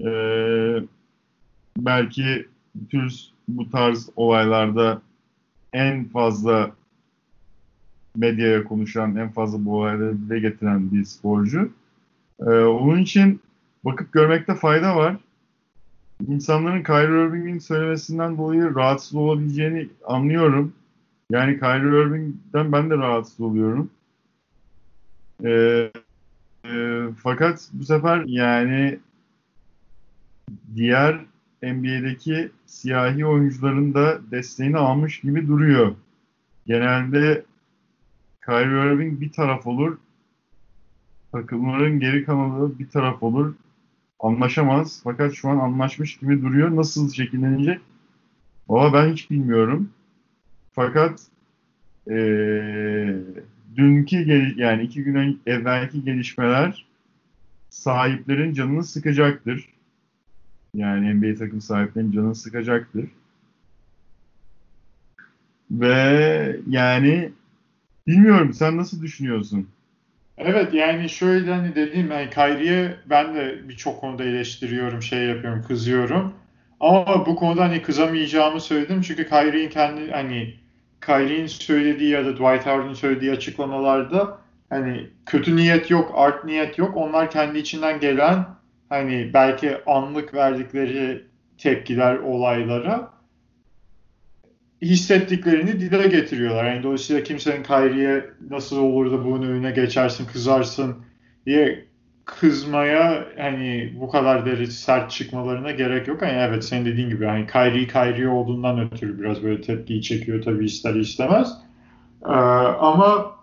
[0.00, 0.82] Ee,
[1.78, 2.46] belki
[2.90, 3.14] tür
[3.48, 5.02] bu tarz olaylarda
[5.72, 6.70] en fazla
[8.16, 11.72] medyaya konuşan, en fazla bu olayları dile getiren bir sporcu.
[12.40, 13.40] Ee, onun için
[13.86, 15.16] bakıp görmekte fayda var.
[16.28, 20.72] İnsanların Kyrie Irving'in söylemesinden dolayı rahatsız olabileceğini anlıyorum.
[21.30, 23.90] Yani Kyrie Irving'den ben de rahatsız oluyorum.
[25.44, 25.90] Ee,
[26.64, 28.98] e, fakat bu sefer yani
[30.74, 31.20] diğer
[31.62, 35.94] NBA'deki siyahi oyuncuların da desteğini almış gibi duruyor.
[36.66, 37.44] Genelde
[38.46, 39.98] Kyrie Irving bir taraf olur,
[41.32, 43.54] takımların geri kalanı bir taraf olur.
[44.20, 45.00] Anlaşamaz.
[45.04, 46.76] Fakat şu an anlaşmış gibi duruyor.
[46.76, 47.80] Nasıl şekillenecek?
[48.68, 49.90] Valla ben hiç bilmiyorum.
[50.72, 51.20] Fakat
[52.10, 53.16] ee,
[53.76, 54.16] dünkü
[54.56, 56.86] yani iki gün evvelki gelişmeler
[57.70, 59.68] sahiplerin canını sıkacaktır.
[60.74, 63.10] Yani NBA takım sahiplerinin canını sıkacaktır.
[65.70, 67.32] Ve yani
[68.06, 69.68] bilmiyorum sen nasıl düşünüyorsun?
[70.38, 76.34] Evet yani şöyle hani dediğim yani Kyrie'ye ben de birçok konuda eleştiriyorum, şey yapıyorum, kızıyorum.
[76.80, 80.54] Ama bu konuda hani kızamayacağımı söyledim çünkü Kyrie'nin kendi hani
[81.06, 86.96] Kyrie'nin söylediği ya da Dwight Howard'ın söylediği açıklamalarda hani kötü niyet yok, art niyet yok.
[86.96, 88.46] Onlar kendi içinden gelen
[88.88, 91.24] hani belki anlık verdikleri
[91.58, 93.15] tepkiler olaylara
[94.82, 96.64] hissettiklerini dile getiriyorlar.
[96.64, 100.96] Yani dolayısıyla kimsenin Kyrie'ye nasıl olur da bunun önüne geçersin, kızarsın
[101.46, 101.84] diye
[102.24, 106.22] kızmaya hani bu kadar derece sert çıkmalarına gerek yok.
[106.22, 110.64] Yani evet senin dediğin gibi hani Kyrie Kyrie olduğundan ötürü biraz böyle tepkiyi çekiyor tabii
[110.64, 111.52] ister istemez.
[112.24, 112.32] Ee,
[112.80, 113.36] ama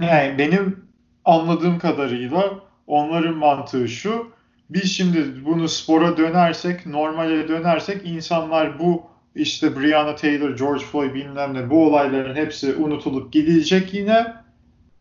[0.00, 0.84] yani benim
[1.24, 4.30] anladığım kadarıyla onların mantığı şu.
[4.70, 11.54] Biz şimdi bunu spora dönersek, normale dönersek insanlar bu işte Breonna Taylor, George Floyd bilmem
[11.54, 14.34] ne bu olayların hepsi unutulup gidecek yine.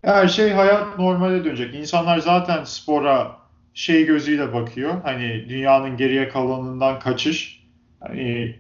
[0.02, 1.76] Her şey hayat normale dönecek.
[1.76, 3.38] İnsanlar zaten spora
[3.74, 5.02] şey gözüyle bakıyor.
[5.04, 7.66] Hani dünyanın geriye kalanından kaçış.
[8.00, 8.56] Hani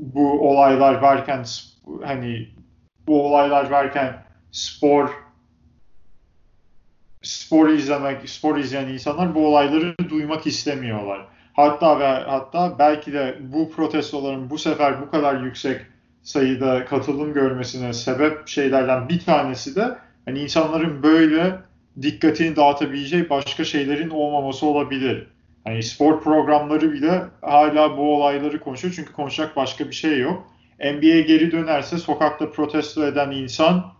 [0.00, 1.44] bu olaylar varken
[2.04, 2.48] hani
[3.06, 5.10] bu olaylar varken spor
[7.22, 11.26] spor izlemek, spor izleyen insanlar bu olayları duymak istemiyorlar.
[11.58, 15.80] Hatta ve hatta belki de bu protestoların bu sefer bu kadar yüksek
[16.22, 21.58] sayıda katılım görmesine sebep şeylerden bir tanesi de hani insanların böyle
[22.02, 25.26] dikkatini dağıtabileceği başka şeylerin olmaması olabilir.
[25.64, 30.52] Hani spor programları bile hala bu olayları konuşuyor çünkü konuşacak başka bir şey yok.
[30.80, 33.92] NBA'ye geri dönerse sokakta protesto eden insan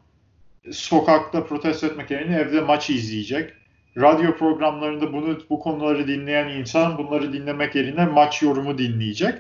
[0.71, 3.53] sokakta protesto etmek yerine evde maç izleyecek.
[3.97, 9.35] Radyo programlarında bunu bu konuları dinleyen insan bunları dinlemek yerine maç yorumu dinleyecek.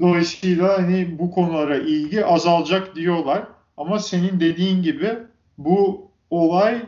[0.00, 3.42] Dolayısıyla hani bu konulara ilgi azalacak diyorlar.
[3.76, 5.18] Ama senin dediğin gibi
[5.58, 6.82] bu olay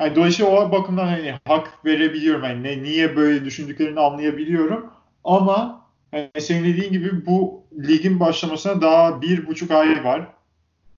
[0.00, 2.44] yani dolayısıyla o bakımdan hani hak verebiliyorum.
[2.44, 4.90] Yani ne, niye böyle düşündüklerini anlayabiliyorum.
[5.24, 10.26] Ama yani senin dediğin gibi bu ligin başlamasına daha bir buçuk ay var.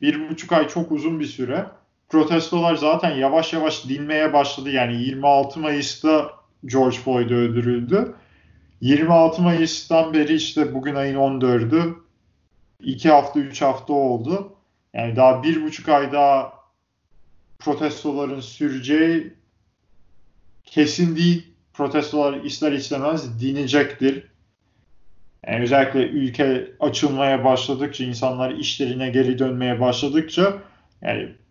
[0.00, 1.66] Bir buçuk ay çok uzun bir süre.
[2.12, 4.70] Protestolar zaten yavaş yavaş dinmeye başladı.
[4.70, 6.30] Yani 26 Mayıs'ta
[6.66, 8.14] George Floyd öldürüldü.
[8.80, 11.94] 26 Mayıs'tan beri işte bugün ayın 14'ü.
[12.80, 14.52] 2 hafta, 3 hafta oldu.
[14.94, 16.52] Yani daha bir buçuk ay daha
[17.58, 19.34] protestoların süreceği
[20.64, 21.46] kesin değil.
[21.72, 24.26] Protestolar ister istemez dinecektir.
[25.46, 30.58] Yani özellikle ülke açılmaya başladıkça, insanlar işlerine geri dönmeye başladıkça
[31.02, 31.41] yani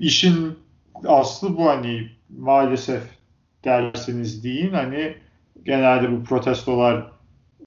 [0.00, 0.58] işin
[1.06, 3.02] aslı bu hani maalesef
[3.64, 5.14] derseniz deyin hani
[5.64, 7.06] genelde bu protestolar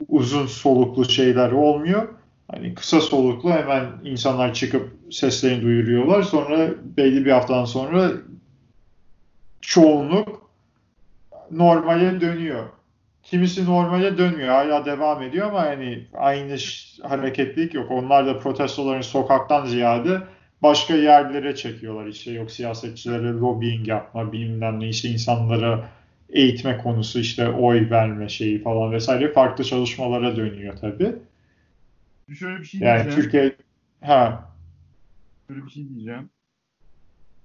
[0.07, 2.07] uzun soluklu şeyler olmuyor.
[2.51, 6.23] Hani kısa soluklu hemen insanlar çıkıp seslerini duyuruyorlar.
[6.23, 8.11] Sonra belli bir haftadan sonra
[9.61, 10.49] çoğunluk
[11.51, 12.63] normale dönüyor.
[13.23, 14.49] Kimisi normale dönmüyor.
[14.49, 16.57] Hala devam ediyor ama yani aynı
[17.03, 17.91] hareketlik yok.
[17.91, 20.21] Onlar da protestoların sokaktan ziyade
[20.63, 22.07] başka yerlere çekiyorlar.
[22.07, 25.89] İşte yok siyasetçilere lobbying yapma, bilmem ne işte insanlara
[26.29, 31.15] eğitme konusu işte oy verme şeyi falan vesaire farklı çalışmalara dönüyor tabii.
[32.39, 33.21] Şöyle bir şey yani diyeceğim.
[33.21, 33.55] Türkiye
[34.01, 34.51] ha
[35.47, 36.29] şöyle bir şey diyeceğim.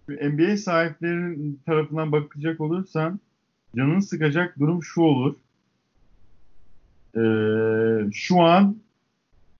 [0.08, 3.20] NBA sahiplerinin tarafından bakacak olursan
[3.76, 5.34] canını sıkacak durum şu olur.
[7.16, 8.76] Ee, şu an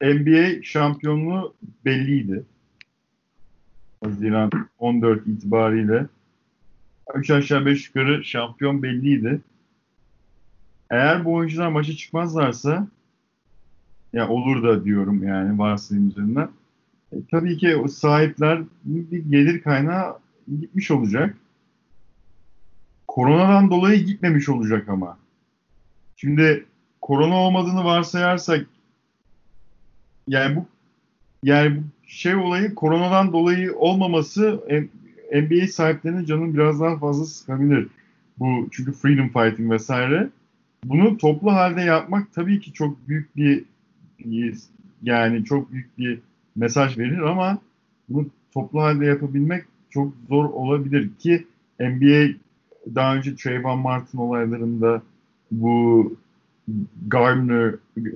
[0.03, 1.55] NBA şampiyonluğu
[1.85, 2.45] belliydi.
[4.05, 6.07] Haziran 14 itibariyle
[7.15, 9.41] 3 aşağı 5 yukarı şampiyon belliydi.
[10.91, 12.89] Eğer bu oyuncular maça çıkmazlarsa
[14.13, 16.49] ya olur da diyorum yani varsayım üzerinden.
[17.13, 20.19] E, tabii ki o sahipler bir gelir kaynağı
[20.61, 21.37] gitmiş olacak.
[23.07, 25.19] Koronadan dolayı gitmemiş olacak ama.
[26.17, 26.67] Şimdi
[27.01, 28.67] korona olmadığını varsayarsak
[30.27, 30.67] yani bu
[31.43, 34.61] yani şey olayı koronadan dolayı olmaması
[35.33, 37.89] NBA sahiplerinin canını biraz daha fazla sıkabilir.
[38.39, 40.29] Bu çünkü freedom fighting vesaire.
[40.85, 43.65] bunu toplu halde yapmak tabii ki çok büyük bir
[45.03, 46.21] yani çok büyük bir
[46.57, 47.59] mesaj verir ama
[48.09, 51.47] bunu toplu halde yapabilmek çok zor olabilir ki
[51.81, 52.35] NBA
[52.95, 55.03] daha önce Trayvon Martin olaylarında
[55.51, 56.17] bu
[57.07, 57.75] Gardner,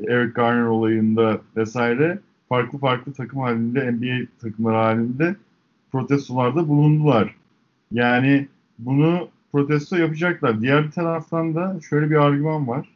[0.08, 2.18] Eric Garner olayında vesaire
[2.52, 5.36] farklı farklı takım halinde NBA takımları halinde
[5.92, 7.36] protestolarda bulundular.
[7.92, 8.48] Yani
[8.78, 10.60] bunu protesto yapacaklar.
[10.60, 12.88] Diğer bir taraftan da şöyle bir argüman var.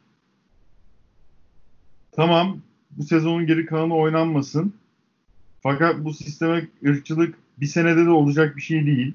[2.11, 2.57] Tamam
[2.91, 4.73] bu sezonun geri kalanı oynanmasın.
[5.63, 9.13] Fakat bu sisteme ırkçılık bir senede de olacak bir şey değil.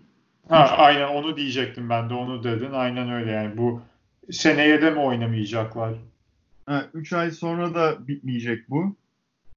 [0.49, 2.73] Ha, aynen onu diyecektim ben de onu dedin.
[2.73, 3.81] Aynen öyle yani bu
[4.31, 5.95] seneye de mi oynamayacaklar?
[6.95, 8.97] 3 ay sonra da bitmeyecek bu.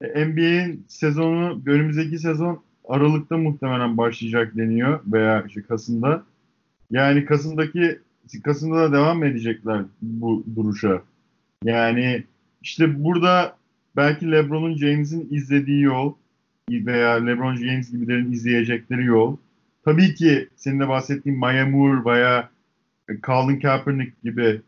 [0.00, 6.24] E, NBA'in sezonu önümüzdeki sezon Aralık'ta muhtemelen başlayacak deniyor veya işte Kasım'da.
[6.90, 7.98] Yani Kasım'daki
[8.44, 11.02] Kasım'da da devam edecekler bu duruşa.
[11.64, 12.24] Yani
[12.62, 13.56] işte burada
[13.96, 16.14] belki LeBron'un James'in izlediği yol
[16.70, 19.36] veya LeBron James gibilerin izleyecekleri yol.
[19.84, 22.50] Tabii ki senin de bahsettiğin Maya Moore veya
[23.22, 24.60] Colin Kaepernick gibi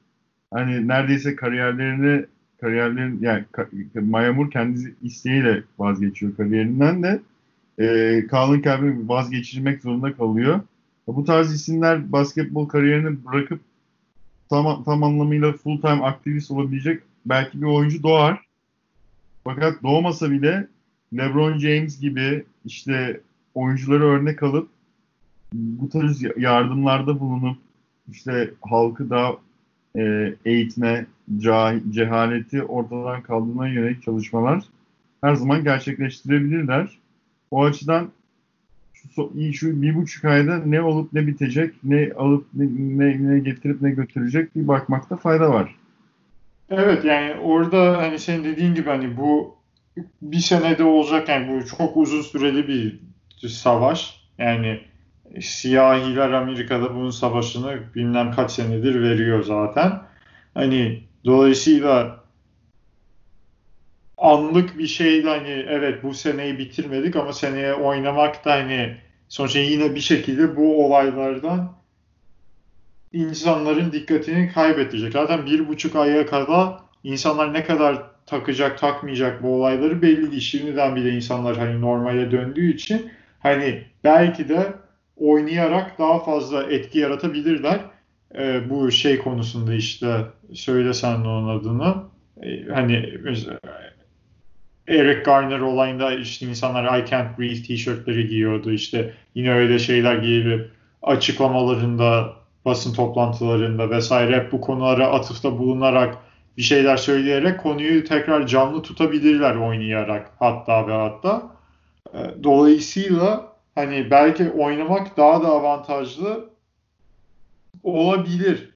[0.51, 2.27] hani neredeyse kariyerlerini
[2.61, 3.45] kariyerlerin yani
[3.95, 7.21] Maya Moore kendi isteğiyle vazgeçiyor kariyerinden de
[7.79, 7.85] e,
[8.31, 10.61] Colin Kaepernick vazgeçilmek zorunda kalıyor.
[11.07, 13.61] Bu tarz isimler basketbol kariyerini bırakıp
[14.51, 18.41] tam, tam anlamıyla full time aktivist olabilecek belki bir oyuncu doğar.
[19.45, 20.69] Fakat doğmasa bile
[21.17, 23.21] LeBron James gibi işte
[23.55, 24.69] oyuncuları örnek alıp
[25.53, 27.59] bu tarz yardımlarda bulunup
[28.11, 29.37] işte halkı da
[29.97, 31.07] e, eğitme,
[31.91, 34.65] cehaleti ortadan kaldırmaya yönelik çalışmalar
[35.21, 36.99] her zaman gerçekleştirebilirler.
[37.51, 38.11] O açıdan
[38.93, 42.67] şu, şu bir buçuk ayda ne olup ne bitecek, ne alıp ne,
[42.99, 45.75] ne, ne getirip ne götürecek bir bakmakta fayda var.
[46.71, 49.57] Evet yani orada hani senin dediğin gibi hani bu
[50.23, 53.01] bir senede olacak yani bu çok uzun süreli bir
[53.49, 54.21] savaş.
[54.39, 54.81] Yani
[55.41, 60.03] siyahiler Amerika'da bunun savaşını bilmem kaç senedir veriyor zaten.
[60.55, 62.25] Hani dolayısıyla
[64.19, 68.97] anlık bir şeydi hani evet bu seneyi bitirmedik ama seneye oynamak da hani
[69.29, 71.73] sonuçta yine bir şekilde bu olaylardan
[73.13, 75.13] insanların dikkatini kaybedecek.
[75.13, 80.43] Zaten bir buçuk aya kadar insanlar ne kadar takacak takmayacak bu olayları belli değil.
[80.43, 83.11] Şimdiden bile insanlar hani normale döndüğü için
[83.41, 84.73] hani belki de
[85.21, 87.81] oynayarak daha fazla etki yaratabilirler.
[88.39, 90.17] Ee, bu şey konusunda işte
[90.55, 91.95] söylesen onun adını.
[92.43, 93.15] Ee, hani
[94.89, 98.73] Eric Garner olayında işte insanlar I can't breathe tişörtleri giyiyordu.
[98.73, 100.71] İşte yine öyle şeyler giyilip
[101.03, 106.19] açıklamalarında, basın toplantılarında vesaire hep bu konulara atıfta bulunarak
[106.57, 111.43] bir şeyler söyleyerek konuyu tekrar canlı tutabilirler oynayarak hatta ve hatta.
[112.15, 113.48] Ee, dolayısıyla
[113.79, 116.51] hani belki oynamak daha da avantajlı
[117.83, 118.71] olabilir.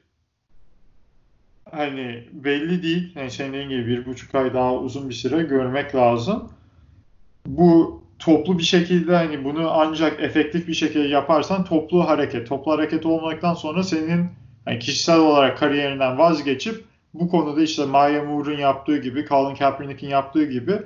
[1.71, 3.13] Hani belli değil.
[3.17, 6.53] Yani senin gibi bir buçuk ay daha uzun bir süre görmek lazım.
[7.47, 12.49] Bu toplu bir şekilde hani bunu ancak efektif bir şekilde yaparsan toplu hareket.
[12.49, 14.31] Toplu hareket olmaktan sonra senin
[14.67, 16.85] yani kişisel olarak kariyerinden vazgeçip
[17.15, 20.83] bu konuda işte Maya Moore'un yaptığı gibi, Colin Kaepernick'in yaptığı gibi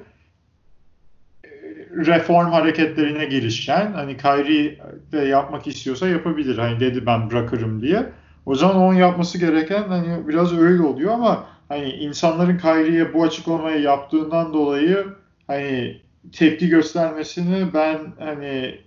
[1.96, 4.78] reform hareketlerine girişken hani Kyrie
[5.12, 6.58] de yapmak istiyorsa yapabilir.
[6.58, 8.06] Hani dedi ben bırakırım diye.
[8.46, 13.80] O zaman onun yapması gereken hani biraz öyle oluyor ama hani insanların Kyrie'ye bu açıklamayı
[13.80, 15.06] yaptığından dolayı
[15.46, 16.00] hani
[16.32, 18.80] tepki göstermesini ben hani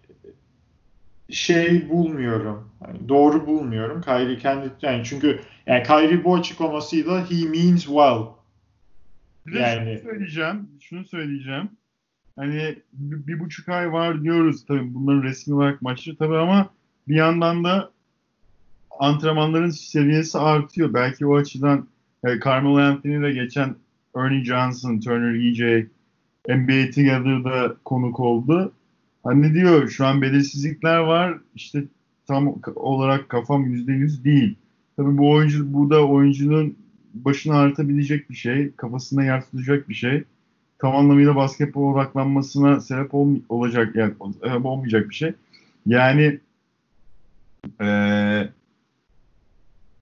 [1.30, 2.70] şey bulmuyorum.
[2.88, 4.02] Yani doğru bulmuyorum.
[4.02, 8.24] Kyrie kendi yani çünkü yani Kyrie bu açıklamasıyla he means well.
[9.46, 10.70] Bir yani şunu söyleyeceğim.
[10.82, 11.70] Şunu söyleyeceğim.
[12.40, 16.70] Hani bir, bir buçuk ay var diyoruz tabii bunların resmi olarak maçı tabii ama
[17.08, 17.92] bir yandan da
[19.00, 20.94] antrenmanların seviyesi artıyor.
[20.94, 21.88] Belki o açıdan
[22.24, 23.76] e, Carmelo Anthony ile geçen
[24.16, 25.86] Ernie Johnson, Turner EJ
[26.50, 28.72] NBA Together'da konuk oldu.
[29.24, 31.38] Hani diyor şu an belirsizlikler var.
[31.56, 31.84] İşte
[32.28, 34.56] tam olarak kafam yüzde yüz değil.
[34.98, 36.78] Tabii bu oyuncu, bu da oyuncunun
[37.14, 38.72] başını ağrıtabilecek bir şey.
[38.76, 40.24] Kafasında yer tutacak bir şey.
[40.80, 44.14] Tam anlamıyla basketbol odaklanmasına sebep ol, olacak yani
[44.64, 45.34] olmayacak bir şey.
[45.86, 46.40] Yani
[47.82, 48.50] ee,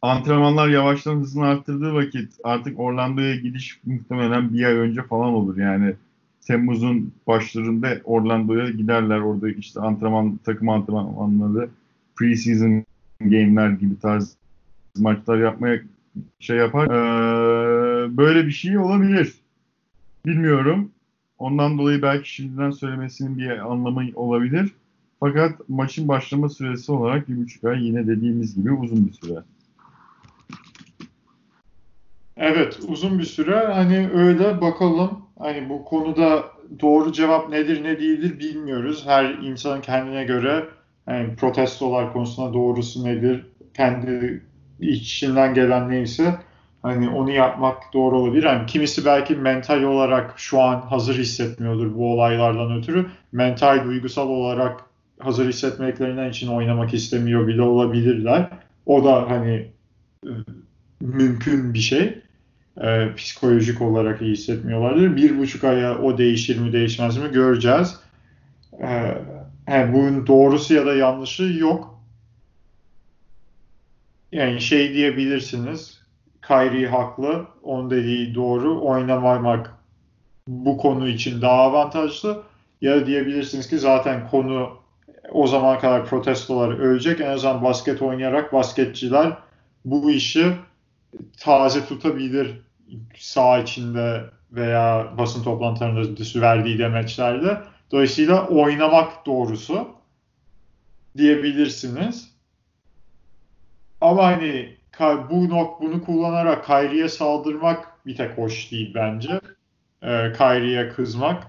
[0.01, 5.57] antrenmanlar yavaştan hızını arttırdığı vakit artık Orlando'ya gidiş muhtemelen bir ay önce falan olur.
[5.57, 5.95] Yani
[6.41, 9.19] Temmuz'un başlarında Orlando'ya giderler.
[9.19, 11.69] Orada işte antrenman, takım antrenmanları,
[12.15, 12.83] preseason
[13.19, 14.35] game'ler gibi tarz
[14.97, 15.81] maçlar yapmaya
[16.39, 16.87] şey yapar.
[16.87, 19.33] Ee, böyle bir şey olabilir.
[20.25, 20.91] Bilmiyorum.
[21.39, 24.71] Ondan dolayı belki şimdiden söylemesinin bir anlamı olabilir.
[25.19, 29.39] Fakat maçın başlama süresi olarak bir buçuk ay yine dediğimiz gibi uzun bir süre.
[32.37, 36.45] Evet uzun bir süre hani öyle bakalım hani bu konuda
[36.81, 39.05] doğru cevap nedir ne değildir bilmiyoruz.
[39.05, 40.65] Her insanın kendine göre
[41.07, 44.43] yani protestolar konusunda doğrusu nedir kendi
[44.79, 46.35] içinden gelen neyse
[46.81, 48.43] hani onu yapmak doğru olabilir.
[48.43, 53.05] Yani kimisi belki mental olarak şu an hazır hissetmiyordur bu olaylardan ötürü.
[53.31, 54.83] Mental, duygusal olarak
[55.19, 58.49] hazır hissetmeklerinden için oynamak istemiyor bile olabilirler.
[58.85, 59.67] O da hani
[60.25, 60.31] e,
[61.01, 62.21] mümkün bir şey.
[62.81, 65.15] Ee, psikolojik olarak iyi hissetmiyorlardır.
[65.15, 67.99] Bir buçuk aya o değişir mi değişmez mi göreceğiz.
[68.81, 69.17] Ee,
[69.67, 72.01] yani bunun doğrusu ya da yanlışı yok.
[74.31, 76.06] Yani şey diyebilirsiniz.
[76.47, 77.45] Kyrie haklı.
[77.63, 78.85] Onun dediği doğru.
[78.85, 79.73] Oynamamak
[80.47, 82.43] bu konu için daha avantajlı.
[82.81, 84.69] Ya da diyebilirsiniz ki zaten konu
[85.31, 87.21] o zaman kadar protestolar ölecek.
[87.21, 89.37] En azından basket oynayarak basketçiler
[89.85, 90.53] bu işi
[91.39, 92.61] taze tutabilir
[93.17, 97.61] sağ içinde veya basın toplantılarında verdiği demeçlerde.
[97.91, 99.87] Dolayısıyla oynamak doğrusu
[101.17, 102.31] diyebilirsiniz.
[104.01, 104.76] Ama hani
[105.29, 109.39] bu nok bunu kullanarak Kyrie'ye saldırmak bir tek hoş değil bence.
[110.01, 111.43] Ee, Kyrie'ye kızmak.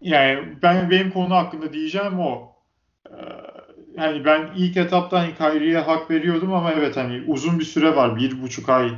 [0.00, 2.52] Yani ben benim konu hakkında diyeceğim o.
[3.10, 3.14] Ee,
[3.96, 8.16] hani ben ilk etapta hani Kyrie'ye hak veriyordum ama evet hani uzun bir süre var.
[8.16, 8.90] Bir buçuk ay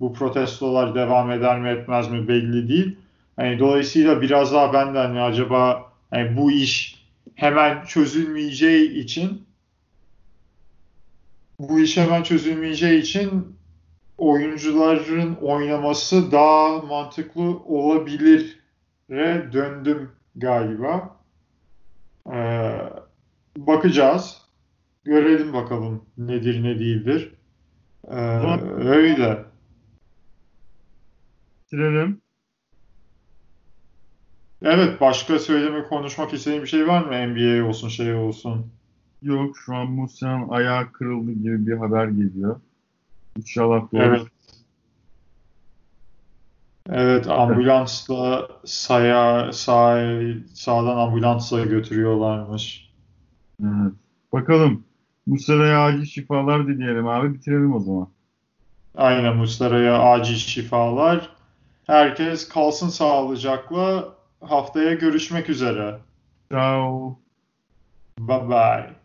[0.00, 2.96] bu protestolar devam eder mi etmez mi belli değil.
[3.36, 9.49] Hani dolayısıyla biraz daha ben de hani acaba hani bu iş hemen çözülmeyeceği için
[11.68, 13.56] bu iş hemen çözülmeyeceği için
[14.18, 18.60] oyuncuların oynaması daha mantıklı olabilir
[19.52, 21.16] döndüm galiba.
[22.32, 22.80] Ee,
[23.56, 24.42] bakacağız.
[25.04, 27.34] Görelim bakalım nedir ne değildir.
[28.08, 28.16] Ee,
[28.78, 29.44] öyle.
[31.62, 32.20] Bitirelim.
[34.62, 37.32] Evet başka söyleme konuşmak istediğin bir şey var mı?
[37.32, 38.72] NBA olsun şey olsun.
[39.22, 42.60] Yok şu an Musa'nın ayağı kırıldı gibi bir haber geliyor.
[43.36, 44.02] İnşallah doğru.
[44.02, 44.26] Evet.
[46.88, 50.02] Evet ambulansla saya, sağ,
[50.54, 52.90] sağdan ambulansla götürüyorlarmış.
[53.62, 53.92] Evet.
[54.32, 54.84] Bakalım.
[55.26, 57.34] Muslera'ya acil şifalar dileyelim abi.
[57.34, 58.08] Bitirelim o zaman.
[58.94, 61.30] Aynen Muslera'ya acil şifalar.
[61.86, 64.08] Herkes kalsın sağlıcakla.
[64.40, 65.98] Haftaya görüşmek üzere.
[66.52, 67.18] Ciao.
[68.18, 68.99] Bye bye.